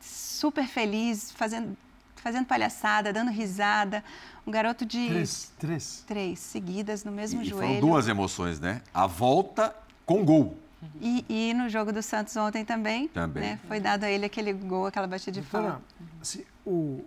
[0.00, 1.76] super feliz, fazendo,
[2.16, 4.02] fazendo palhaçada, dando risada.
[4.46, 5.08] Um garoto de.
[5.08, 6.04] Três, três.
[6.06, 7.74] Três, seguidas no mesmo e, joelho.
[7.76, 8.82] Foram duas emoções, né?
[8.92, 9.74] A volta
[10.04, 10.58] com gol.
[11.00, 13.08] E, e no jogo do Santos ontem também.
[13.08, 13.42] Também.
[13.42, 13.60] Né?
[13.66, 15.80] Foi dado a ele aquele gol, aquela batida de falta.
[16.20, 17.04] Assim, o,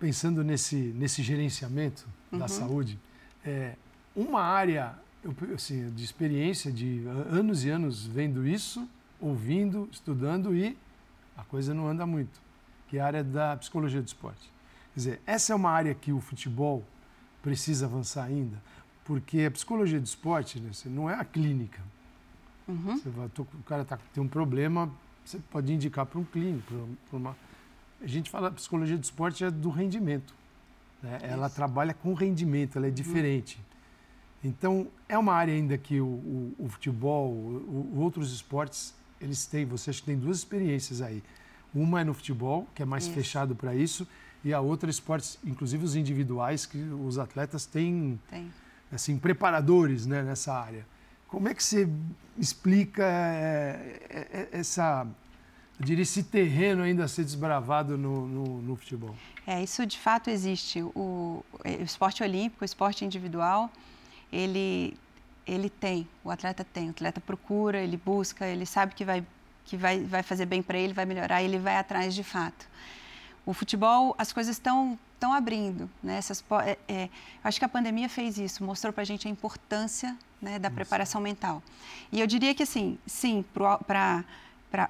[0.00, 2.40] pensando nesse, nesse gerenciamento uhum.
[2.40, 2.98] da saúde,
[3.44, 3.76] é,
[4.16, 8.88] uma área eu, assim, de experiência, de anos e anos vendo isso,
[9.20, 10.76] ouvindo, estudando e
[11.36, 12.40] a coisa não anda muito,
[12.88, 14.50] que é a área da psicologia do esporte.
[14.94, 16.82] Quer dizer, essa é uma área que o futebol
[17.42, 18.60] precisa avançar ainda,
[19.04, 21.82] porque a psicologia do esporte né, não é a clínica.
[22.66, 23.00] Uhum.
[23.04, 24.90] Vai, o cara tá, tem um problema,
[25.24, 27.36] você pode indicar para um clínico, para uma...
[28.00, 30.34] A gente fala psicologia do esporte é do rendimento.
[31.02, 31.18] Né?
[31.22, 33.56] Ela trabalha com rendimento, ela é diferente.
[33.56, 34.50] Uhum.
[34.50, 39.66] Então, é uma área ainda que o, o, o futebol, o, outros esportes, eles têm,
[39.66, 41.22] você acha que tem duas experiências aí.
[41.74, 43.12] Uma é no futebol, que é mais isso.
[43.12, 44.06] fechado para isso,
[44.42, 48.50] e a outra esportes, inclusive os individuais, que os atletas têm, tem.
[48.90, 50.86] assim, preparadores né, nessa área.
[51.28, 51.88] Como é que você
[52.38, 55.06] explica é, é, essa,
[55.80, 59.16] eu diria, esse terreno ainda a ser desbravado no, no, no futebol?
[59.46, 60.82] É, isso de fato existe.
[60.82, 63.70] O, o esporte olímpico, o esporte individual,
[64.30, 64.94] ele,
[65.46, 69.24] ele tem, o atleta tem, o atleta procura, ele busca, ele sabe que vai,
[69.64, 72.68] que vai, vai fazer bem para ele, vai melhorar, ele vai atrás de fato.
[73.46, 76.16] O futebol, as coisas estão estão abrindo, né?
[76.16, 77.08] Essas, é, é,
[77.44, 80.74] acho que a pandemia fez isso, mostrou para a gente a importância né, da isso.
[80.74, 81.62] preparação mental.
[82.10, 83.44] E eu diria que assim, sim,
[83.86, 84.24] para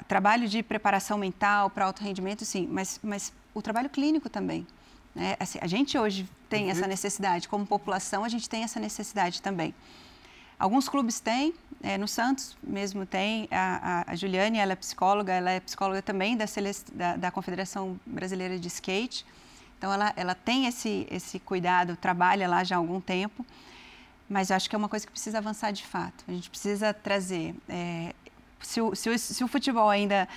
[0.08, 4.66] trabalho de preparação mental, para alto rendimento, sim, mas, mas o trabalho clínico também.
[5.14, 5.36] Né?
[5.40, 6.70] Assim, a gente hoje tem uhum.
[6.70, 9.74] essa necessidade, como população, a gente tem essa necessidade também.
[10.58, 15.32] Alguns clubes têm, é, no Santos mesmo tem, a, a, a, Juliane, ela é psicóloga,
[15.32, 16.44] ela é psicóloga também da,
[16.92, 19.24] da, da Confederação Brasileira de Skate,
[19.78, 23.46] então ela, ela tem esse, esse cuidado, trabalha lá já há algum tempo,
[24.28, 26.22] mas eu acho que é uma coisa que precisa avançar de fato.
[26.28, 27.54] A gente precisa trazer.
[27.66, 28.14] É,
[28.60, 30.28] se, o, se, o, se o futebol ainda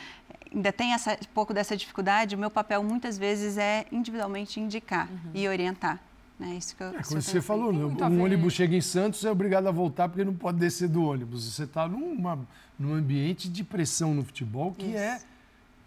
[0.54, 5.10] ainda tem essa, um pouco dessa dificuldade, o meu papel muitas vezes é individualmente indicar
[5.10, 5.32] uhum.
[5.34, 6.00] e orientar.
[6.40, 6.56] Né?
[6.56, 8.06] Isso que eu, é, como você falou, né?
[8.06, 11.52] um ônibus chega em Santos, é obrigado a voltar porque não pode descer do ônibus.
[11.52, 12.40] Você está numa,
[12.78, 15.20] num ambiente de pressão no futebol que é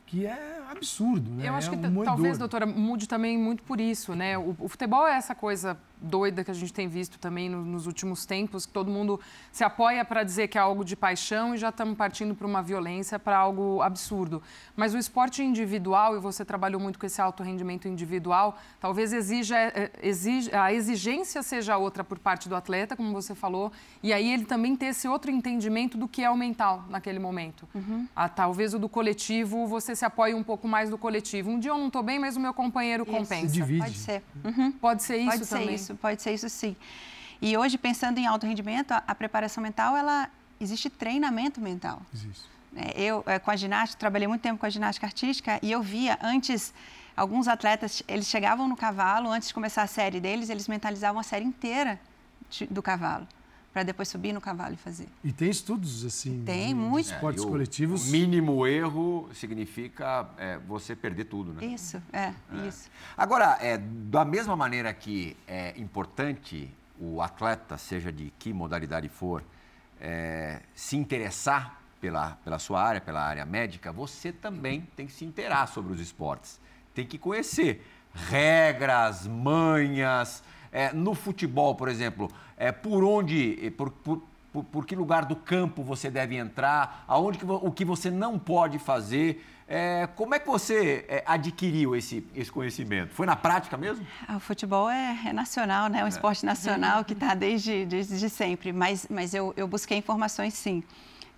[0.07, 1.49] que é absurdo, né?
[1.49, 4.39] Eu acho é que um talvez, doutora, mude também muito por isso, né?
[4.39, 7.87] O, o, futebol é essa coisa doida que a gente tem visto também no, nos
[7.87, 9.21] últimos tempos, que todo mundo
[9.51, 12.63] se apoia para dizer que é algo de paixão e já estamos partindo para uma
[12.63, 14.43] violência, para algo absurdo.
[14.75, 19.57] Mas o esporte individual, e você trabalhou muito com esse alto rendimento individual, talvez exija,
[19.57, 23.73] é, exija, a exigência seja outra por parte do atleta, como você falou,
[24.03, 27.69] e aí ele também ter esse outro entendimento do que é o mental naquele momento.
[27.75, 28.07] Uhum.
[28.15, 31.51] Ah, talvez o do coletivo, você se apoie um pouco mais do coletivo.
[31.51, 33.13] Um dia eu não estou bem, mas o meu companheiro isso.
[33.13, 33.49] compensa.
[33.49, 33.81] Se divide.
[33.81, 34.23] Pode ser.
[34.45, 34.73] Uhum.
[34.73, 35.67] Pode ser isso pode também.
[35.67, 36.75] Ser isso, pode ser isso sim.
[37.41, 40.29] E hoje, pensando em alto rendimento, a, a preparação mental, ela
[40.61, 42.01] existe treinamento mental.
[42.13, 42.45] Existe.
[42.75, 45.83] É, eu, é, com a ginástica, trabalhei muito tempo com a ginástica artística e eu
[45.83, 46.75] via antes
[47.17, 51.23] alguns atletas, eles chegavam no cavalo, antes de começar a série deles, eles mentalizavam a
[51.23, 51.99] série inteira
[52.71, 53.27] do cavalo
[53.77, 55.07] para depois subir no cavalo e fazer.
[55.23, 56.43] E tem estudos assim.
[56.47, 57.13] Tem muito.
[57.13, 58.09] Esportes é, coletivos.
[58.09, 61.63] O mínimo erro significa é, você perder tudo, né?
[61.63, 62.67] Isso, é, é.
[62.67, 62.89] isso.
[63.15, 69.45] Agora, é, da mesma maneira que é importante o atleta, seja de que modalidade for,
[70.01, 75.27] é, se interessar pela, pela sua área, pela área médica, você também tem que se
[75.27, 76.59] interar sobre os esportes.
[76.95, 80.43] Tem que conhecer regras, manhas.
[80.73, 85.37] É, no futebol, por exemplo, é, por onde, por, por, por, por, que lugar do
[85.37, 89.45] campo você deve entrar, aonde que, o que você não pode fazer.
[89.69, 93.13] É, como é que você é, adquiriu esse, esse conhecimento?
[93.13, 94.07] Foi na prática mesmo?
[94.29, 96.01] Ah, o futebol é, é, nacional, né?
[96.01, 98.73] É um esporte nacional que está desde, desde sempre.
[98.73, 100.85] Mas, mas eu, eu busquei informações, sim.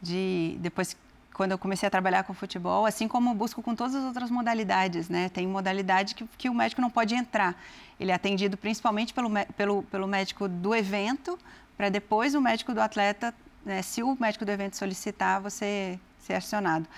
[0.01, 0.95] De, depois,
[1.39, 4.29] quando eu comecei a trabalhar com futebol, assim como eu busco com todas as outras
[4.29, 5.29] modalidades, né?
[5.29, 7.55] Tem modalidade que, que o médico não pode entrar.
[7.99, 11.39] Ele é atendido principalmente pelo, pelo, pelo médico do evento,
[11.77, 13.33] para depois o médico do atleta,
[13.65, 13.83] né?
[13.83, 16.89] se o médico do evento solicitar, você ser acionado.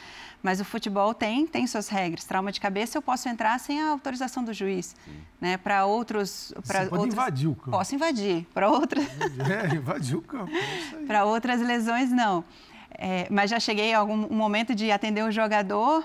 [0.43, 2.25] Mas o futebol tem, tem suas regras.
[2.25, 4.97] Trauma de cabeça eu posso entrar sem a autorização do juiz.
[5.39, 5.59] Né?
[5.59, 6.51] Para outros.
[6.67, 7.13] Pra Você pode outros...
[7.13, 7.71] invadir o campo.
[7.71, 8.47] Posso invadir.
[8.55, 9.05] Para outras.
[9.05, 10.51] É, invadir o campo.
[10.51, 12.43] É Para outras lesões, não.
[12.93, 16.05] É, mas já cheguei a algum momento de atender um jogador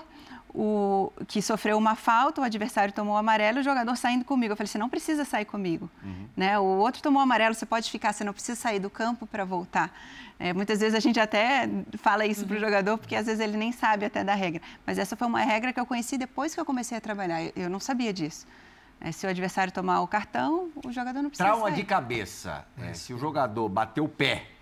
[0.56, 4.52] o, que sofreu uma falta, o adversário tomou amarelo, o jogador saindo comigo.
[4.52, 5.90] Eu falei, você não precisa sair comigo.
[6.02, 6.26] Uhum.
[6.34, 6.58] Né?
[6.58, 9.92] O outro tomou amarelo, você pode ficar, você não precisa sair do campo para voltar.
[10.38, 11.68] É, muitas vezes a gente até
[11.98, 12.48] fala isso uhum.
[12.48, 14.62] para o jogador, porque às vezes ele nem sabe até da regra.
[14.86, 17.42] Mas essa foi uma regra que eu conheci depois que eu comecei a trabalhar.
[17.54, 18.46] Eu não sabia disso.
[18.98, 21.76] É, se o adversário tomar o cartão, o jogador não precisa Trauma sair.
[21.76, 22.64] de cabeça.
[22.78, 24.55] É, se o jogador bater o pé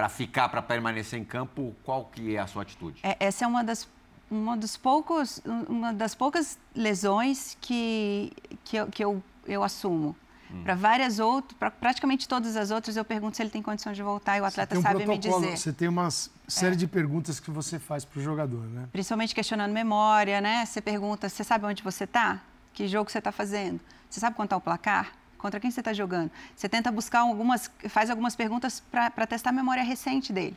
[0.00, 3.00] para ficar, para permanecer em campo, qual que é a sua atitude?
[3.02, 3.86] É, essa é uma das
[4.30, 8.32] uma dos poucos uma das poucas lesões que
[8.64, 10.16] que eu, que eu, eu assumo
[10.52, 10.64] Hum.
[10.64, 14.02] Para várias outras, para praticamente todas as outras, eu pergunto se ele tem condição de
[14.02, 15.56] voltar e o atleta um sabe me dizer.
[15.56, 16.76] Você tem uma série é.
[16.76, 18.88] de perguntas que você faz para o jogador, né?
[18.90, 20.66] Principalmente questionando memória, né?
[20.66, 22.40] Você pergunta, você sabe onde você está?
[22.72, 23.78] Que jogo você está fazendo?
[24.08, 25.12] Você sabe quanto é o placar?
[25.40, 26.30] Contra quem você está jogando?
[26.54, 30.56] Você tenta buscar algumas, faz algumas perguntas para testar a memória recente dele.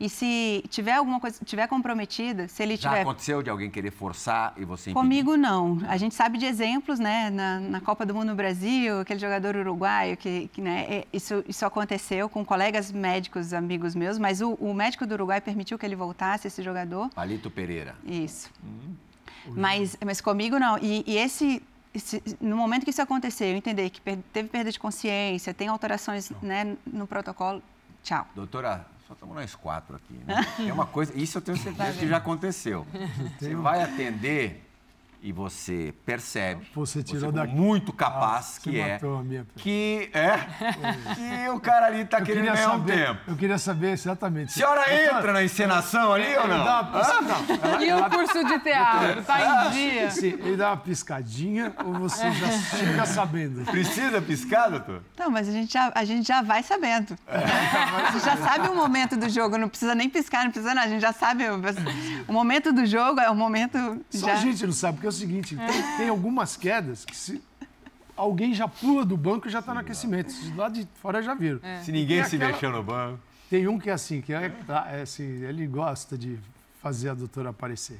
[0.00, 3.02] E se tiver alguma coisa, tiver comprometida, se ele Já tiver...
[3.02, 4.94] aconteceu de alguém querer forçar e você impedir?
[4.94, 5.78] Comigo não.
[5.86, 7.28] A gente sabe de exemplos, né?
[7.28, 10.86] Na, na Copa do Mundo no Brasil, aquele jogador uruguaio que, que né?
[10.88, 15.38] É, isso, isso aconteceu com colegas médicos, amigos meus, mas o, o, médico do Uruguai
[15.38, 17.10] permitiu que ele voltasse, esse jogador.
[17.10, 17.94] Palito Pereira.
[18.02, 18.50] Isso.
[18.64, 18.94] Hum.
[19.48, 20.78] Mas, mas comigo não.
[20.78, 21.62] E, e esse,
[22.40, 26.76] no momento que isso aconteceu, eu entender que teve perda de consciência, tem alterações né,
[26.86, 27.62] no protocolo,
[28.02, 28.26] tchau.
[28.34, 30.46] Doutora, só estamos nós quatro aqui, né?
[30.68, 32.86] É uma coisa, isso eu tenho certeza que já aconteceu.
[33.38, 34.69] Você vai atender
[35.22, 38.98] e você percebe você tirou você da muito capaz ah, que é
[39.56, 40.38] que é
[41.14, 43.20] que o cara ali está querendo ganhar saber, um tempo.
[43.28, 44.50] Eu queria saber exatamente.
[44.50, 46.64] A senhora entra na encenação ali ou não?
[46.64, 47.20] Dá uma ah?
[47.20, 48.06] não ela, e ela...
[48.06, 50.10] o curso de teatro, tá em dia?
[50.10, 53.64] Sim, ele dá uma piscadinha ou você já fica sabendo?
[53.64, 55.02] Precisa piscar, doutor?
[55.18, 57.16] Não, mas a gente já, a gente já vai sabendo.
[57.26, 58.12] É.
[58.12, 60.90] Você já sabe o momento do jogo, não precisa nem piscar, não precisa nada, a
[60.90, 61.44] gente já sabe.
[62.28, 63.78] O momento do jogo é o momento.
[64.10, 64.32] Só já...
[64.34, 67.42] a gente não sabe, porque é o seguinte, tem, tem algumas quedas que se
[68.16, 70.32] alguém já pula do banco e já está no aquecimento.
[70.56, 71.58] Lá de fora já viram.
[71.62, 71.82] É.
[71.82, 72.52] Se ninguém se aquela...
[72.52, 73.18] mexeu no banco.
[73.48, 74.52] Tem um que é assim, que é,
[74.92, 76.38] é assim, ele gosta de
[76.80, 77.98] fazer a doutora aparecer.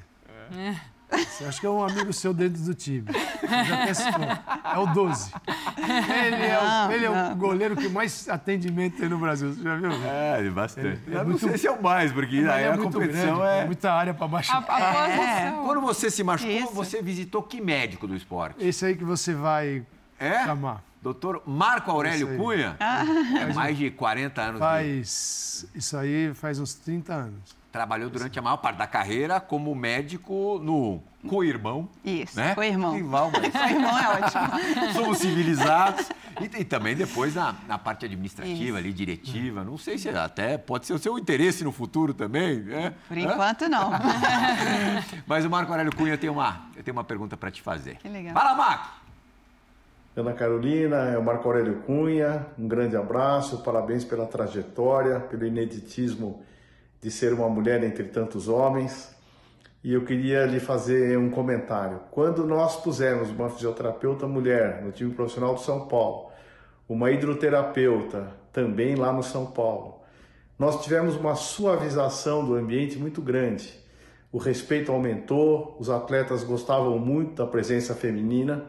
[0.53, 0.77] É.
[1.13, 3.07] Acha que é um amigo seu dentro do time.
[3.43, 5.33] Já É o 12.
[5.79, 9.53] Ele é, o, ele é o goleiro que mais atendimento tem no Brasil.
[9.53, 9.91] Você já viu?
[10.05, 11.01] É, bastante.
[11.11, 13.63] É, é muito, não sei se é o mais, porque aí é a competição grande,
[13.63, 13.67] é...
[13.67, 14.65] Muita área para baixar.
[14.69, 15.51] É.
[15.65, 16.73] Quando você se machucou, Isso.
[16.73, 18.65] você visitou que médico do esporte?
[18.65, 19.85] Esse aí que você vai
[20.19, 20.45] é?
[20.45, 20.83] chamar.
[21.03, 22.77] Doutor Marco Aurélio Cunha?
[22.79, 23.05] Ah.
[23.41, 24.59] É mais de 40 anos.
[24.59, 25.67] Faz.
[25.67, 25.79] Dele.
[25.79, 27.60] Isso aí faz uns 30 anos.
[27.71, 31.89] Trabalhou durante a maior parte da carreira como médico no co-irmão.
[32.05, 32.55] Isso, né?
[32.55, 32.95] co-irmão.
[32.95, 33.53] Rival, mas...
[33.53, 34.93] co-irmão é ótimo.
[34.95, 36.09] Somos civilizados.
[36.41, 38.77] E, e também depois na, na parte administrativa, Isso.
[38.77, 39.63] ali, diretiva.
[39.63, 42.61] Não sei se até pode ser o seu interesse no futuro também.
[42.61, 42.95] Né?
[43.07, 43.91] Por enquanto, não.
[45.27, 47.97] mas o Marco Aurélio Cunha tem uma, eu tenho uma pergunta para te fazer.
[47.97, 48.33] Que legal.
[48.33, 49.01] Fala, Marco!
[50.17, 56.43] Ana Carolina, é o Marco Aurélio Cunha, um grande abraço, parabéns pela trajetória, pelo ineditismo
[57.01, 59.15] de ser uma mulher entre tantos homens.
[59.83, 62.01] E eu queria lhe fazer um comentário.
[62.11, 66.31] Quando nós pusemos uma fisioterapeuta mulher no time profissional do São Paulo,
[66.89, 70.01] uma hidroterapeuta também lá no São Paulo,
[70.59, 73.73] nós tivemos uma suavização do ambiente muito grande.
[74.31, 78.67] O respeito aumentou, os atletas gostavam muito da presença feminina.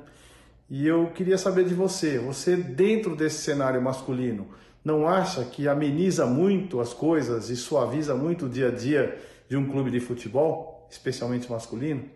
[0.69, 4.47] E eu queria saber de você, você dentro desse cenário masculino,
[4.84, 9.55] não acha que ameniza muito as coisas e suaviza muito o dia a dia de
[9.55, 12.09] um clube de futebol, especialmente masculino?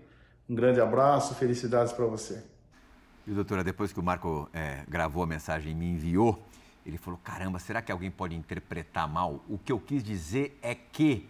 [0.50, 2.44] Um grande abraço, felicidades para você.
[3.28, 6.44] E doutora, depois que o Marco é, gravou a mensagem e me enviou,
[6.86, 9.44] ele falou: caramba, será que alguém pode interpretar mal?
[9.50, 11.28] O que eu quis dizer é que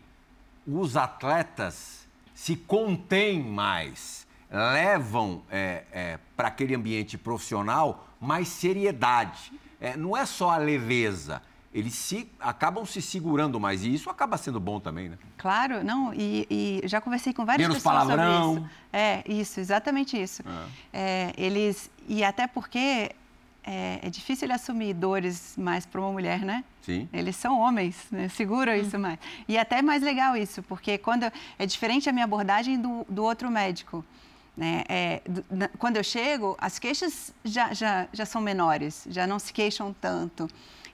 [0.67, 9.95] os atletas se contêm mais, levam é, é, para aquele ambiente profissional mais seriedade é,
[9.97, 11.41] não é só a leveza,
[11.75, 15.17] eles se, acabam se segurando mais e isso acaba sendo bom também, né?
[15.37, 18.53] Claro, não, e, e já conversei com várias Menos pessoas palavrão.
[18.53, 18.69] sobre isso.
[18.93, 20.41] É, isso, exatamente isso.
[20.93, 21.31] É.
[21.31, 23.11] É, eles, e até porque
[23.67, 26.63] é, é, difícil ele assumir dores mais para uma mulher, né?
[26.81, 27.09] Sim.
[27.11, 28.29] Eles são homens, né?
[28.29, 28.75] Segura hum.
[28.75, 29.19] isso mais.
[29.47, 33.51] E até mais legal isso, porque quando é diferente a minha abordagem do, do outro
[33.51, 34.05] médico.
[34.55, 34.83] Né?
[34.87, 35.21] É,
[35.77, 40.47] quando eu chego, as queixas já, já, já são menores, já não se queixam tanto.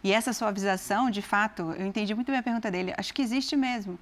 [0.03, 3.55] E essa suavização, de fato, eu entendi muito bem a pergunta dele, acho que existe
[3.55, 3.99] mesmo.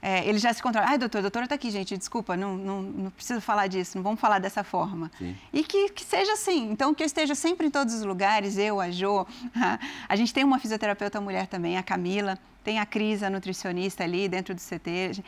[0.00, 0.86] É, ele já se controla.
[0.86, 4.02] Ai, doutor, a doutora está aqui, gente, desculpa, não, não, não preciso falar disso, não
[4.02, 5.10] vamos falar dessa forma.
[5.16, 5.34] Sim.
[5.50, 6.70] E que, que seja assim.
[6.70, 9.26] Então, que eu esteja sempre em todos os lugares, eu, a Jo.
[10.06, 14.28] A gente tem uma fisioterapeuta mulher também, a Camila, tem a Cris, a nutricionista ali
[14.28, 15.24] dentro do CT.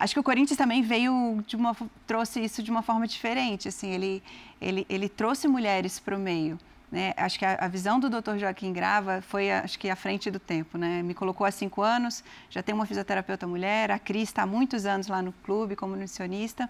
[0.00, 1.76] Acho que o Corinthians também veio de uma
[2.06, 4.22] trouxe isso de uma forma diferente, assim, ele
[4.60, 6.58] ele, ele trouxe mulheres para o meio.
[6.90, 7.12] Né?
[7.16, 8.38] Acho que a, a, visão do Dr.
[8.38, 10.78] Joaquim Grava foi, acho que, à frente do tempo.
[10.78, 11.02] Né?
[11.02, 14.86] Me colocou há cinco anos, já tem uma fisioterapeuta mulher, a Cris está há muitos
[14.86, 16.68] anos lá no clube como nutricionista.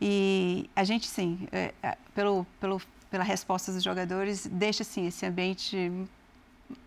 [0.00, 2.80] E a gente, sim, é, é, pelo, pelo,
[3.10, 5.92] pela resposta dos jogadores, deixa assim, esse ambiente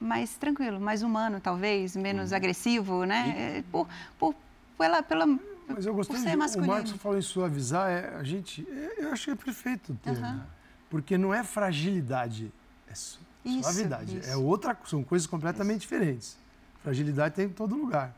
[0.01, 2.37] mais tranquilo, mais humano, talvez, menos uhum.
[2.37, 3.35] agressivo, né?
[3.37, 3.87] É, por,
[4.17, 4.35] por,
[4.77, 5.27] pela, pela,
[5.67, 9.25] Mas eu gostei de, o Marcos falou em suavizar, é, a gente, é, eu acho
[9.25, 10.21] que é perfeito ter, uhum.
[10.21, 10.45] né?
[10.89, 12.51] porque não é fragilidade,
[12.89, 15.89] é suavidade, isso, é outra, são coisas completamente isso.
[15.89, 16.37] diferentes.
[16.81, 18.15] Fragilidade tem em todo lugar,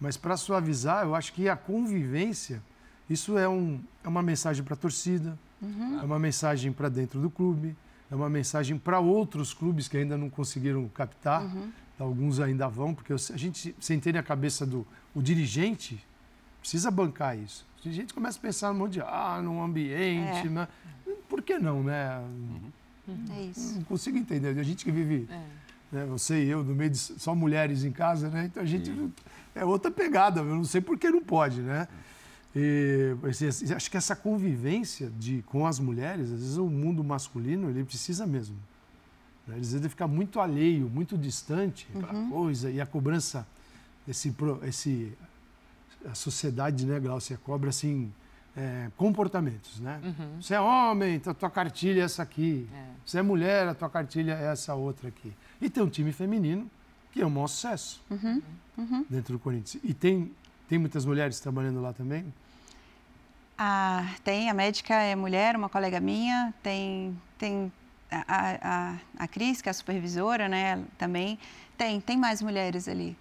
[0.00, 2.60] mas para suavizar, eu acho que a convivência,
[3.08, 6.00] isso é, um, é uma mensagem para a torcida, uhum.
[6.00, 7.76] é uma mensagem para dentro do clube,
[8.10, 11.42] é uma mensagem para outros clubes que ainda não conseguiram captar.
[11.42, 11.70] Uhum.
[11.98, 16.02] Alguns ainda vão, porque a gente, sem ter a cabeça do o dirigente,
[16.60, 17.66] precisa bancar isso.
[17.78, 20.50] O dirigente começa a pensar no monte de, ah, no ambiente, é.
[20.50, 20.68] né?
[21.28, 22.18] por que não, né?
[22.18, 23.24] Uhum.
[23.36, 23.76] É isso.
[23.76, 24.58] Não consigo entender.
[24.58, 25.42] A gente que vive, é.
[25.92, 28.46] né, você e eu, no meio de só mulheres em casa, né?
[28.46, 29.12] Então a gente Sim.
[29.54, 30.40] é outra pegada.
[30.40, 31.88] Eu não sei por que não pode, né?
[32.56, 37.70] E, assim, acho que essa convivência de, com as mulheres, às vezes o mundo masculino
[37.70, 38.56] ele precisa mesmo.
[39.46, 39.54] Né?
[39.54, 42.30] Às vezes ele fica muito alheio, muito distante uhum.
[42.30, 43.46] coisa e a cobrança,
[44.08, 44.34] esse,
[44.64, 45.12] esse,
[46.04, 48.12] a sociedade, né, Glaucia, cobra assim
[48.56, 50.00] é, comportamentos, né?
[50.02, 50.40] Uhum.
[50.40, 52.68] Você é homem, então a tua cartilha é essa aqui.
[52.72, 52.84] É.
[53.04, 55.32] Você é mulher, a tua cartilha é essa outra aqui.
[55.60, 56.68] E tem um time feminino
[57.12, 58.42] que é um maior sucesso uhum.
[58.76, 59.06] Uhum.
[59.08, 59.82] dentro do Corinthians.
[59.82, 60.30] E tem
[60.68, 62.32] tem muitas mulheres trabalhando lá também?
[63.56, 67.72] Ah, tem, a médica é mulher, uma colega minha, tem, tem
[68.10, 68.22] a,
[68.62, 71.38] a, a Cris, que é a supervisora, né, também,
[71.76, 73.16] tem, tem mais mulheres ali.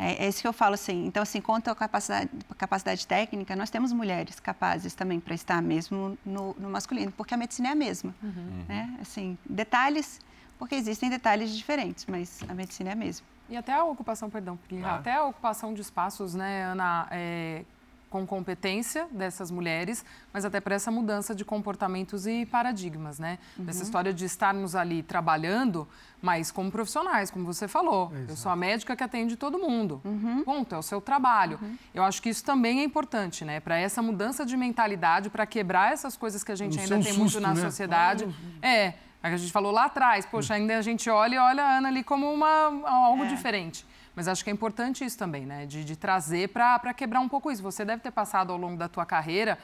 [0.00, 3.68] É, é isso que eu falo, assim, então, assim, quanto à capacidade, capacidade técnica, nós
[3.68, 7.74] temos mulheres capazes também para estar mesmo no, no, masculino, porque a medicina é a
[7.74, 8.64] mesma, uhum.
[8.66, 10.18] né, assim, detalhes,
[10.58, 13.26] porque existem detalhes diferentes, mas a medicina é a mesma.
[13.50, 14.94] E até a ocupação, perdão, ah.
[14.94, 17.64] até a ocupação de espaços, né, Ana, é,
[18.10, 23.38] com competência dessas mulheres, mas até para essa mudança de comportamentos e paradigmas, né?
[23.56, 23.66] Uhum.
[23.68, 25.86] Essa história de estarmos ali trabalhando,
[26.20, 28.10] mas como profissionais, como você falou.
[28.12, 28.32] Exato.
[28.32, 30.00] Eu sou a médica que atende todo mundo.
[30.04, 30.42] Uhum.
[30.42, 31.58] Ponto, é o seu trabalho.
[31.62, 31.76] Uhum.
[31.94, 33.60] Eu acho que isso também é importante, né?
[33.60, 37.20] Para essa mudança de mentalidade, para quebrar essas coisas que a gente ainda tem susto,
[37.20, 37.60] muito na né?
[37.60, 38.28] sociedade.
[38.60, 41.88] É a gente falou lá atrás, poxa, ainda a gente olha e olha a Ana
[41.88, 42.48] ali como uma,
[42.88, 43.26] algo é.
[43.26, 43.84] diferente.
[44.20, 45.64] Mas acho que é importante isso também, né?
[45.64, 47.62] De, de trazer para quebrar um pouco isso.
[47.62, 49.56] Você deve ter passado ao longo da tua carreira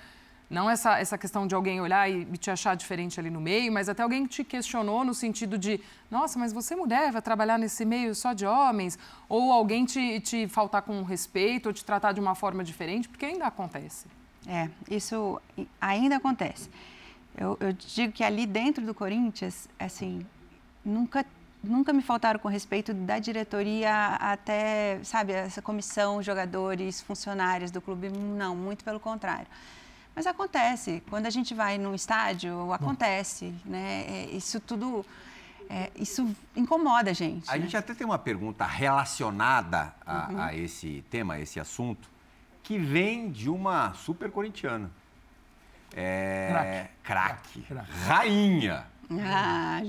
[0.48, 3.86] não essa, essa questão de alguém olhar e te achar diferente ali no meio, mas
[3.86, 5.78] até alguém que te questionou no sentido de,
[6.11, 8.98] nossa, mas você é mulher, vai trabalhar nesse meio só de homens?
[9.28, 13.26] Ou alguém te, te faltar com respeito ou te tratar de uma forma diferente, porque
[13.26, 14.07] ainda acontece.
[14.46, 15.38] É, isso
[15.78, 16.70] ainda acontece.
[17.36, 20.24] Eu, eu digo que ali dentro do Corinthians, assim,
[20.82, 21.26] nunca
[21.66, 28.08] nunca me faltaram com respeito da diretoria até, sabe, essa comissão, jogadores, funcionários do clube,
[28.08, 29.46] não, muito pelo contrário.
[30.14, 33.72] Mas acontece, quando a gente vai num estádio, acontece, Bom.
[33.72, 34.04] né?
[34.08, 35.04] É, isso tudo,
[35.68, 37.50] é, isso incomoda a gente.
[37.50, 37.62] A né?
[37.62, 40.40] gente até tem uma pergunta relacionada a, uhum.
[40.40, 42.08] a esse tema, a esse assunto,
[42.62, 44.90] que vem de uma super corintiana.
[45.94, 47.64] É, craque.
[48.06, 48.86] Rainha.
[49.11, 49.80] Ah,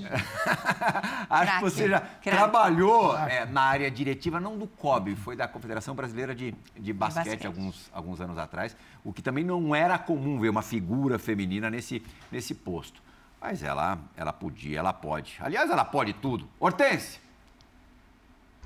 [1.29, 2.29] Acho que você já craque.
[2.29, 7.25] trabalhou é, na área diretiva, não do COB, foi da Confederação Brasileira de, de basquete,
[7.25, 11.69] basquete, Alguns, alguns anos atrás, o que também não era comum ver uma figura feminina
[11.69, 13.01] nesse, nesse posto.
[13.41, 15.37] Mas ela, ela podia, ela pode.
[15.39, 16.47] Aliás, ela pode tudo.
[16.59, 17.19] Hortense!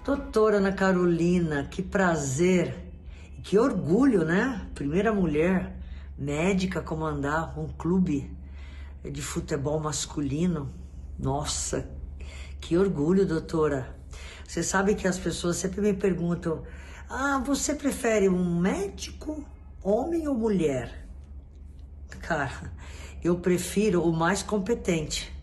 [0.03, 2.75] Doutora Ana Carolina, que prazer,
[3.43, 4.67] que orgulho, né?
[4.73, 5.75] Primeira mulher
[6.17, 8.31] médica a comandar um clube
[9.03, 10.73] de futebol masculino.
[11.17, 11.89] Nossa,
[12.59, 13.95] que orgulho, doutora.
[14.47, 16.63] Você sabe que as pessoas sempre me perguntam:
[17.09, 19.45] ah, você prefere um médico,
[19.81, 21.07] homem ou mulher?
[22.19, 22.71] Cara,
[23.23, 25.33] eu prefiro o mais competente.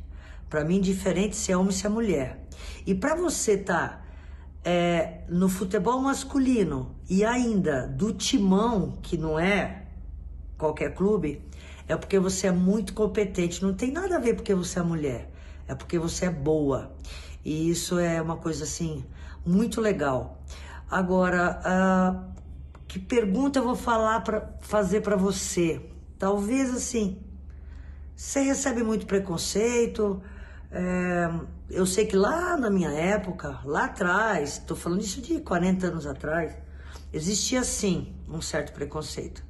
[0.48, 2.46] Para mim, diferente se é homem se é mulher.
[2.86, 4.02] E para você tá,
[4.64, 9.86] é, no futebol masculino e ainda do timão, que não é
[10.56, 11.42] qualquer clube,
[11.88, 13.62] é porque você é muito competente.
[13.62, 15.30] Não tem nada a ver porque você é mulher,
[15.66, 16.92] é porque você é boa.
[17.44, 19.04] E isso é uma coisa assim
[19.44, 20.42] muito legal.
[20.90, 22.38] Agora, uh,
[22.86, 25.80] que pergunta eu vou falar para fazer para você?
[26.18, 27.18] Talvez assim,
[28.14, 30.22] você recebe muito preconceito.
[30.70, 31.30] É,
[31.70, 36.06] eu sei que lá na minha época, lá atrás, estou falando isso de 40 anos
[36.06, 36.56] atrás,
[37.12, 39.47] existia sim um certo preconceito.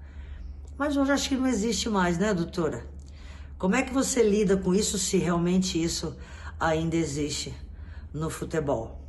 [0.78, 2.86] Mas hoje acho que não existe mais, né, doutora?
[3.58, 6.16] Como é que você lida com isso se realmente isso
[6.60, 7.52] ainda existe
[8.14, 9.04] no futebol?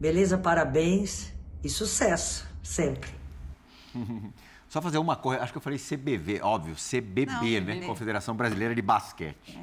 [0.00, 0.36] Beleza?
[0.36, 3.10] Parabéns e sucesso sempre.
[4.68, 7.60] Só fazer uma coisa, acho que eu falei CBV, óbvio, CBB, Não, né?
[7.60, 7.86] CBB.
[7.86, 9.56] Confederação Brasileira de Basquete.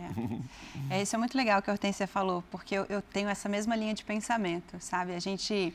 [0.89, 0.95] É.
[0.95, 1.01] é.
[1.01, 3.93] isso é muito legal que a Hortência falou, porque eu, eu tenho essa mesma linha
[3.93, 5.13] de pensamento, sabe?
[5.13, 5.73] A gente,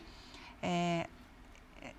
[0.63, 1.07] é,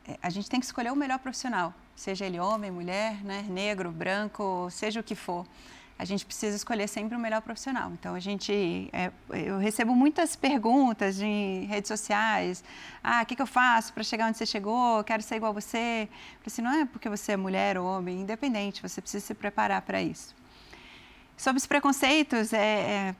[0.08, 3.92] é a gente tem que escolher o melhor profissional seja ele homem, mulher, né, negro,
[3.92, 5.46] branco, seja o que for.
[6.00, 7.92] A gente precisa escolher sempre o melhor profissional.
[7.92, 12.64] Então, a gente, é, eu recebo muitas perguntas em redes sociais.
[13.04, 15.04] Ah, o que, que eu faço para chegar onde você chegou?
[15.04, 16.08] Quero ser igual a você.
[16.46, 20.00] assim, não é porque você é mulher ou homem, independente, você precisa se preparar para
[20.00, 20.36] isso.
[21.36, 23.16] Sobre os preconceitos, é,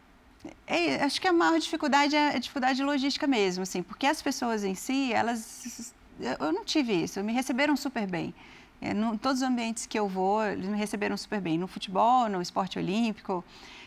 [0.68, 4.22] é, é, acho que a maior dificuldade é a dificuldade logística mesmo, assim, porque as
[4.22, 8.36] pessoas em si, elas, eu não tive isso, me receberam super bem.
[8.82, 11.58] É, no, todos os ambientes que eu vou, eles me receberam super bem.
[11.58, 13.44] No futebol, no esporte olímpico,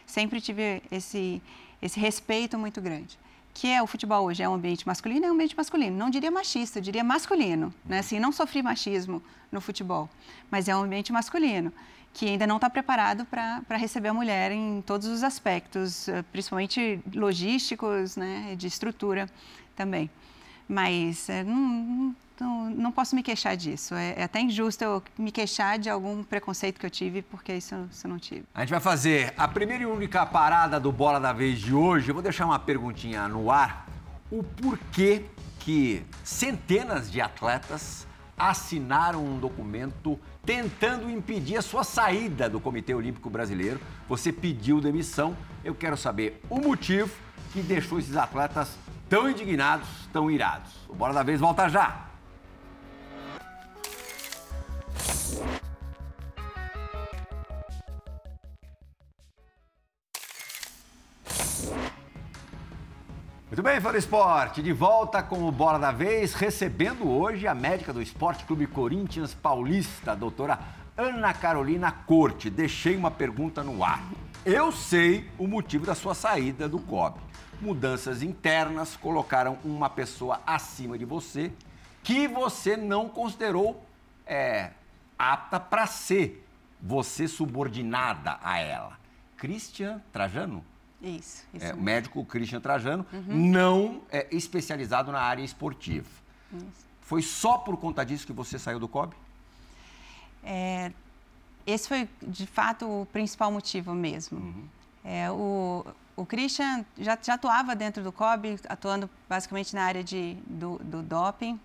[0.06, 1.40] sempre tive esse,
[1.80, 3.18] esse respeito muito grande.
[3.52, 5.96] Que é o futebol hoje, é um ambiente masculino, é um ambiente masculino.
[5.96, 7.74] Não diria machista, eu diria masculino.
[7.84, 7.98] Né?
[7.98, 10.08] Assim, não sofri machismo no futebol,
[10.50, 11.72] mas é um ambiente masculino
[12.12, 17.00] que ainda não está preparado para receber a mulher em todos os aspectos, eh, principalmente
[17.14, 19.28] logísticos, né, de estrutura
[19.76, 20.10] também.
[20.68, 23.94] Mas é, não, não, não posso me queixar disso.
[23.94, 27.74] É, é, até injusto eu me queixar de algum preconceito que eu tive, porque isso,
[27.90, 28.44] isso eu não tive.
[28.54, 32.08] A gente vai fazer a primeira e única parada do Bola da Vez de hoje.
[32.08, 33.88] Eu vou deixar uma perguntinha no ar.
[34.30, 35.24] O porquê
[35.60, 38.06] que centenas de atletas
[38.38, 43.78] assinaram um documento tentando impedir a sua saída do Comitê Olímpico Brasileiro.
[44.08, 45.36] Você pediu demissão.
[45.62, 47.12] Eu quero saber o motivo
[47.52, 48.76] que deixou esses atletas
[49.08, 50.72] tão indignados, tão irados.
[50.88, 52.09] O Bola da Vez volta já.
[63.60, 67.92] Muito bem, Fora Esporte, de volta com o Bola da Vez, recebendo hoje a médica
[67.92, 70.58] do Esporte Clube Corinthians Paulista, a doutora
[70.96, 72.48] Ana Carolina Corte.
[72.48, 74.02] Deixei uma pergunta no ar.
[74.46, 77.18] Eu sei o motivo da sua saída do COB.
[77.60, 81.52] Mudanças internas colocaram uma pessoa acima de você
[82.02, 83.84] que você não considerou
[84.24, 84.70] é,
[85.20, 86.46] apta para ser
[86.80, 88.98] você subordinada a ela.
[89.36, 90.64] Christian Trajano?
[91.02, 91.64] Isso, isso.
[91.64, 93.24] É, médico Christian Trajano, uhum.
[93.26, 96.08] não é especializado na área esportiva.
[96.52, 96.86] Isso.
[97.00, 99.14] Foi só por conta disso que você saiu do COB?
[100.42, 100.92] É,
[101.66, 104.38] esse foi, de fato, o principal motivo mesmo.
[104.38, 104.68] Uhum.
[105.04, 105.84] É, o,
[106.16, 111.02] o Christian já, já, atuava dentro do COB, atuando basicamente na área de, do, do
[111.02, 111.58] doping.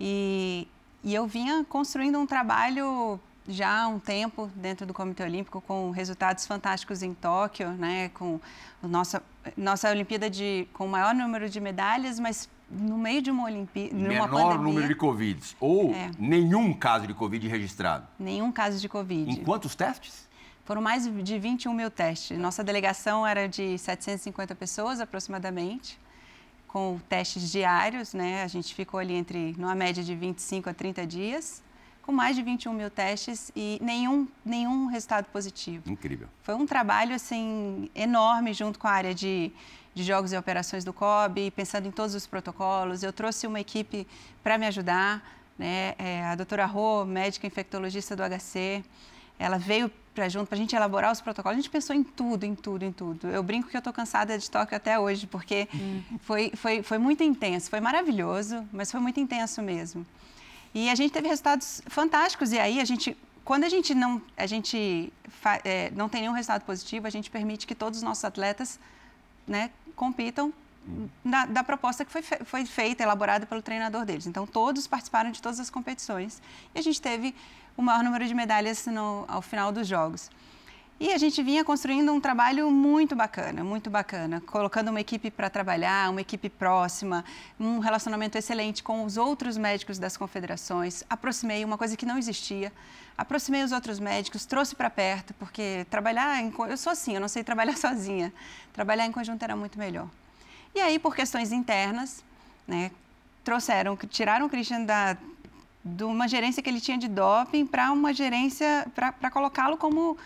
[0.00, 0.68] E,
[1.02, 5.90] e eu vinha construindo um trabalho já há um tempo dentro do Comitê Olímpico com
[5.90, 8.38] resultados fantásticos em Tóquio, né, com
[8.82, 9.22] nossa
[9.56, 13.94] nossa Olimpíada de com o maior número de medalhas, mas no meio de uma Olimpíada,
[13.94, 16.10] menor pandemia, número de Covid ou é.
[16.18, 18.06] nenhum caso de Covid registrado.
[18.18, 19.30] Nenhum caso de Covid.
[19.30, 20.28] Em quantos testes?
[20.66, 22.38] Foram mais de 21 mil testes.
[22.38, 25.98] Nossa delegação era de 750 pessoas aproximadamente
[26.68, 28.42] com testes diários, né?
[28.42, 31.62] A gente ficou ali entre, numa média de 25 a 30 dias,
[32.02, 35.90] com mais de 21 mil testes e nenhum, nenhum resultado positivo.
[35.90, 36.28] Incrível.
[36.42, 39.50] Foi um trabalho, assim, enorme junto com a área de,
[39.94, 43.02] de jogos e operações do COB, pensando em todos os protocolos.
[43.02, 44.06] Eu trouxe uma equipe
[44.42, 45.22] para me ajudar,
[45.58, 45.94] né?
[45.98, 48.84] É, a doutora Rô, médica infectologista do HC,
[49.38, 51.56] ela veio para junto, para a gente elaborar os protocolos.
[51.56, 53.28] A gente pensou em tudo, em tudo, em tudo.
[53.28, 56.02] Eu brinco que eu estou cansada de Tóquio até hoje, porque uhum.
[56.22, 57.70] foi, foi, foi muito intenso.
[57.70, 60.04] Foi maravilhoso, mas foi muito intenso mesmo.
[60.74, 62.50] E a gente teve resultados fantásticos.
[62.50, 65.12] E aí, a gente, quando a gente não, a gente
[65.62, 68.80] é, não tem nenhum resultado positivo, a gente permite que todos os nossos atletas
[69.46, 70.52] né, compitam
[71.24, 74.26] da, da, proposta que foi, foi feita, elaborada pelo treinador deles.
[74.26, 76.42] Então, todos participaram de todas as competições.
[76.74, 77.36] E a gente teve
[77.78, 80.28] o maior número de medalhas no, ao final dos Jogos.
[80.98, 85.48] E a gente vinha construindo um trabalho muito bacana, muito bacana, colocando uma equipe para
[85.48, 87.24] trabalhar, uma equipe próxima,
[87.58, 91.04] um relacionamento excelente com os outros médicos das confederações.
[91.08, 92.72] Aproximei uma coisa que não existia,
[93.16, 97.28] aproximei os outros médicos, trouxe para perto, porque trabalhar em, eu sou assim, eu não
[97.28, 98.32] sei trabalhar sozinha.
[98.72, 100.08] Trabalhar em conjunto era muito melhor.
[100.74, 102.24] E aí, por questões internas,
[102.66, 102.90] né,
[103.44, 105.16] trouxeram, tiraram o Christian da
[105.96, 110.16] de uma gerência que ele tinha de doping para uma gerência, para colocá-lo como.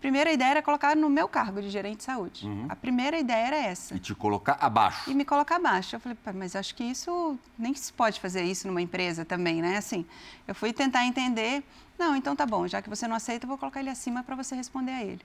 [0.00, 2.46] Primeira ideia era colocar no meu cargo de gerente de saúde.
[2.46, 2.66] Uhum.
[2.68, 3.96] A primeira ideia era essa.
[3.96, 5.10] E te colocar abaixo.
[5.10, 5.96] E me colocar abaixo.
[5.96, 9.76] Eu falei, mas acho que isso, nem se pode fazer isso numa empresa também, né?
[9.76, 10.06] Assim,
[10.46, 11.64] eu fui tentar entender.
[11.98, 14.36] Não, então tá bom, já que você não aceita, eu vou colocar ele acima para
[14.36, 15.20] você responder a ele.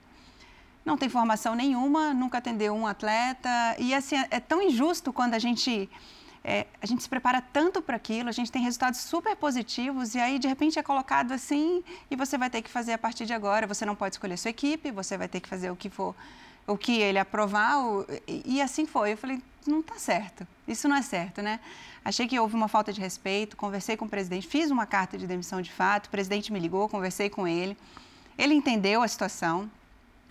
[0.84, 3.76] Não tem formação nenhuma, nunca atendeu um atleta.
[3.78, 5.88] E assim, é tão injusto quando a gente
[6.46, 10.18] é, a gente se prepara tanto para aquilo, a gente tem resultados super positivos e
[10.18, 13.32] aí de repente é colocado assim e você vai ter que fazer a partir de
[13.32, 13.66] agora.
[13.66, 16.14] Você não pode escolher sua equipe, você vai ter que fazer o que for,
[16.66, 19.12] o que ele aprovar o, e, e, assim foi.
[19.12, 21.58] Eu falei, não está certo, isso não é certo, né?
[22.04, 25.26] Achei que houve uma falta de respeito, conversei com o presidente, fiz uma carta de
[25.26, 27.74] demissão de fato, o presidente me ligou, conversei com ele,
[28.36, 29.70] ele entendeu a situação,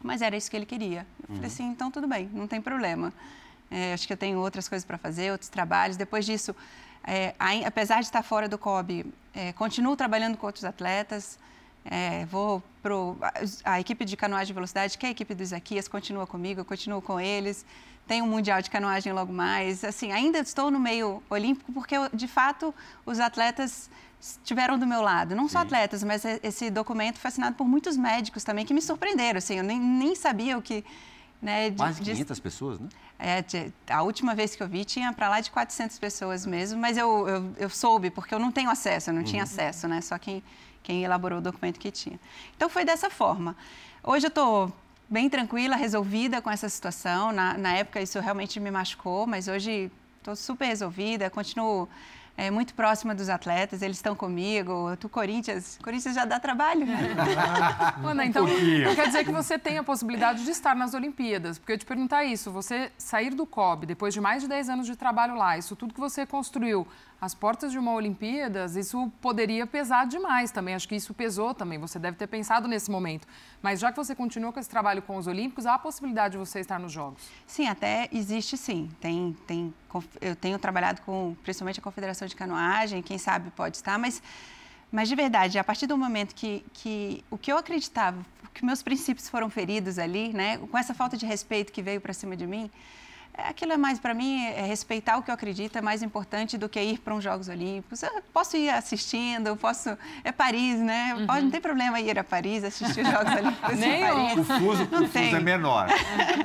[0.03, 1.07] mas era isso que ele queria.
[1.21, 1.47] Eu falei uhum.
[1.47, 3.11] assim, então tudo bem, não tem problema.
[3.73, 5.97] É, acho que eu tenho outras coisas para fazer, outros trabalhos.
[5.97, 6.55] Depois disso,
[7.03, 7.33] é,
[7.65, 9.03] apesar de estar fora do COB,
[9.33, 11.39] é, continuo trabalhando com outros atletas.
[11.83, 12.93] É, vou para
[13.65, 16.65] a equipe de canoagem de velocidade, que é a equipe do Isaquias, continua comigo, eu
[16.65, 17.65] continuo com eles.
[18.07, 19.83] Tem um mundial de canoagem logo mais.
[19.83, 23.89] Assim, ainda estou no meio olímpico porque, de fato, os atletas
[24.21, 25.35] estiveram do meu lado.
[25.35, 25.65] Não só Sim.
[25.65, 29.39] atletas, mas esse documento foi assinado por muitos médicos também que me surpreenderam.
[29.39, 30.85] Assim, eu nem, nem sabia o que
[31.43, 32.87] né, de, 500 de, pessoas, né?
[33.25, 36.97] É, a última vez que eu vi tinha para lá de 400 pessoas mesmo, mas
[36.97, 39.27] eu, eu, eu, soube, porque eu não tenho acesso, eu não uhum.
[39.27, 40.01] tinha acesso, né?
[40.01, 40.43] Só quem,
[40.83, 42.19] quem elaborou o documento que tinha.
[42.57, 43.55] Então foi dessa forma.
[44.03, 44.73] Hoje eu estou
[45.09, 47.31] bem tranquila, resolvida com essa situação.
[47.31, 51.87] Na, na época isso realmente me machucou, mas hoje estou super resolvida, continuo
[52.35, 54.95] é, muito próxima dos atletas, eles estão comigo.
[54.97, 56.85] Tu, Corinthians, Corinthians já dá trabalho.
[56.85, 57.15] Né?
[58.03, 61.59] Ana, então, um quer dizer que você tem a possibilidade de estar nas Olimpíadas.
[61.59, 64.87] Porque eu te perguntar isso, você sair do COB, depois de mais de 10 anos
[64.87, 66.87] de trabalho lá, isso tudo que você construiu,
[67.23, 70.75] as portas de uma Olimpíadas, isso poderia pesar demais também.
[70.75, 71.79] Acho que isso pesou também.
[71.79, 73.25] Você deve ter pensado nesse momento.
[73.61, 76.37] Mas já que você continua com esse trabalho com os Olímpicos, há a possibilidade de
[76.37, 77.23] você estar nos Jogos?
[77.47, 78.89] Sim, até existe sim.
[78.99, 79.73] Tem, tem,
[80.21, 84.23] eu tenho trabalhado com principalmente a Confederação de Canoagem, quem sabe pode estar, mas,
[84.91, 88.81] mas de verdade, a partir do momento que, que o que eu acreditava, que meus
[88.81, 92.47] princípios foram feridos ali, né, com essa falta de respeito que veio para cima de
[92.47, 92.71] mim,
[93.37, 96.69] aquilo é mais, para mim, é respeitar o que eu acredito é mais importante do
[96.69, 98.03] que ir para uns Jogos Olímpicos.
[98.03, 99.97] Eu posso ir assistindo, posso.
[100.23, 101.15] É Paris, né?
[101.15, 101.27] Uhum.
[101.27, 104.37] Pode, não tem problema ir a Paris, assistir os Jogos Olímpicos Nem em Paris.
[104.37, 105.87] O fuso, não o fuso é menor.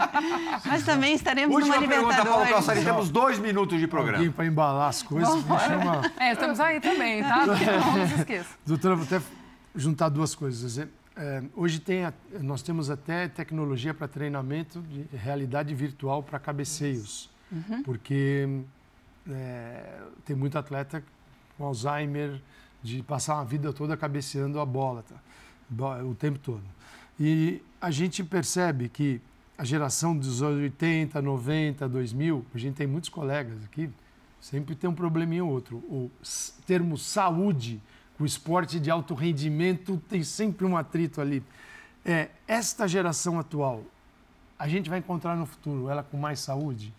[0.65, 2.51] Mas também estaremos Última numa pergunta, Libertadores.
[2.51, 4.19] Paulo Calçari, temos dois minutos de programa.
[4.19, 6.13] Alguém para embalar as coisas, me chama...
[6.19, 7.47] É, estamos aí também, tá?
[7.47, 8.51] Não se esqueça.
[8.67, 9.21] Doutora, vou até
[9.75, 10.89] juntar duas coisas.
[11.21, 12.03] É, hoje tem,
[12.41, 17.83] nós temos até tecnologia para treinamento de realidade virtual para cabeceios, uhum.
[17.83, 18.49] porque
[19.29, 21.03] é, tem muito atleta
[21.57, 22.41] com Alzheimer,
[22.81, 26.05] de passar uma vida toda cabeceando a bola, tá?
[26.05, 26.63] o tempo todo.
[27.19, 29.21] E a gente percebe que
[29.57, 33.91] a geração dos anos 80, 90, 2000, a gente tem muitos colegas aqui,
[34.41, 35.79] sempre tem um probleminha ou outro.
[35.79, 36.11] O
[36.65, 37.83] termo saúde,
[38.19, 41.43] o esporte de alto rendimento tem sempre um atrito ali.
[42.05, 43.85] É, esta geração atual,
[44.59, 46.93] a gente vai encontrar no futuro ela com mais saúde,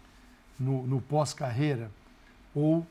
[0.60, 1.92] no, no pós-carreira,
[2.56, 2.86] ou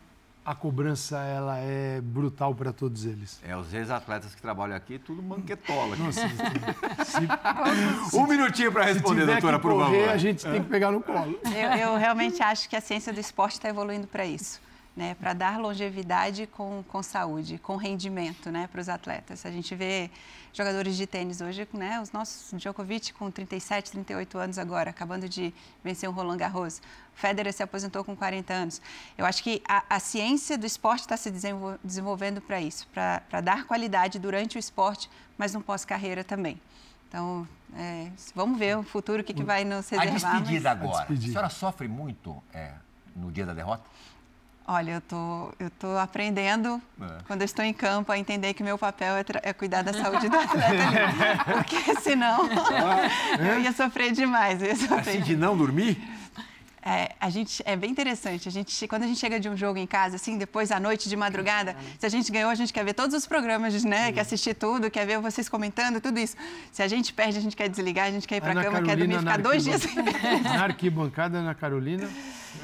[0.45, 3.41] a cobrança ela é brutal para todos eles.
[3.47, 5.95] É, os ex-atletas que trabalham aqui, tudo manquetola.
[5.97, 6.23] Nossa,
[7.05, 10.09] se, um minutinho para responder, doutora, por favor.
[10.09, 11.39] a gente tem que pegar no colo.
[11.45, 14.68] Eu, eu realmente acho que a ciência do esporte está evoluindo para isso
[14.99, 19.47] né, para dar longevidade com, com saúde, com rendimento né, para os atletas.
[19.47, 20.11] A gente vê
[20.53, 25.55] jogadores de tênis hoje, né, os nossos Djokovic com 37, 38 anos agora, acabando de
[25.85, 26.83] vencer o Roland Garros.
[27.15, 28.83] Federer se aposentou com 40 anos.
[29.17, 33.67] Eu acho que a, a ciência do esporte está se desenvolvendo para isso, para dar
[33.67, 36.61] qualidade durante o esporte, mas no pós-carreira também.
[37.09, 37.47] Então,
[37.77, 40.33] é, vamos ver o futuro, o que, que vai nos reservar.
[40.33, 40.83] A despedida mas...
[40.83, 40.97] agora.
[40.97, 41.27] A, despedida.
[41.27, 42.73] a senhora sofre muito é,
[43.15, 43.85] no dia da derrota?
[44.71, 47.07] Olha, eu tô, eu tô aprendendo é.
[47.27, 50.29] quando eu estou em campo a entender que meu papel é, é cuidar da saúde
[50.29, 52.47] do atleta, porque senão
[53.39, 54.61] eu ia sofrer demais.
[54.61, 55.97] Eu ia sofrer assim de não dormir?
[56.83, 58.47] É, a gente, é bem interessante.
[58.47, 61.09] A gente, quando a gente chega de um jogo em casa, assim, depois à noite
[61.09, 64.13] de madrugada, se a gente ganhou, a gente quer ver todos os programas, né?
[64.13, 66.37] Quer assistir tudo, quer ver vocês comentando, tudo isso.
[66.71, 68.83] Se a gente perde, a gente quer desligar, a gente quer ir para a cama,
[68.83, 69.95] Carolina, quer dormir, ficar dois dias sem
[70.43, 72.09] Na arquibancada, na Carolina.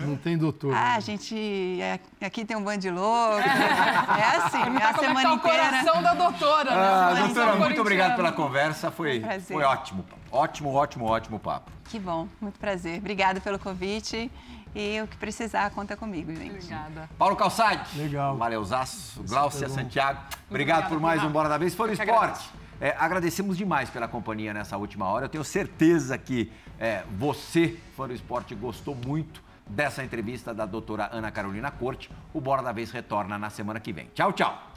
[0.01, 0.75] Não tem doutor.
[0.75, 1.79] Ah, a gente.
[1.81, 3.43] É, aqui tem um bando de louco.
[4.15, 5.35] É assim, é a semana tá inteira.
[5.35, 6.77] o coração da doutora, né?
[6.77, 8.91] Ah, doutora, muito obrigado pela conversa.
[8.91, 10.05] Foi, um foi ótimo.
[10.31, 11.71] Ótimo, ótimo, ótimo papo.
[11.89, 12.99] Que bom, muito prazer.
[12.99, 14.31] Obrigada pelo convite.
[14.75, 16.51] E o que precisar, conta comigo, gente.
[16.57, 17.09] Obrigada.
[17.17, 17.97] Paulo Calçade.
[17.97, 18.37] Legal.
[18.37, 19.23] Valeuzaço.
[19.23, 20.19] Glaucia Santiago.
[20.19, 21.75] Obrigado, obrigado por mais um Bora da Vez.
[21.75, 22.51] Foi no esporte.
[22.81, 25.27] É, agradecemos demais pela companhia nessa última hora.
[25.27, 31.11] Eu tenho certeza que é, você, fã do esporte, gostou muito dessa entrevista da doutora
[31.13, 32.11] Ana Carolina Corte.
[32.33, 34.11] O Bora da Vez retorna na semana que vem.
[34.15, 34.74] Tchau, tchau.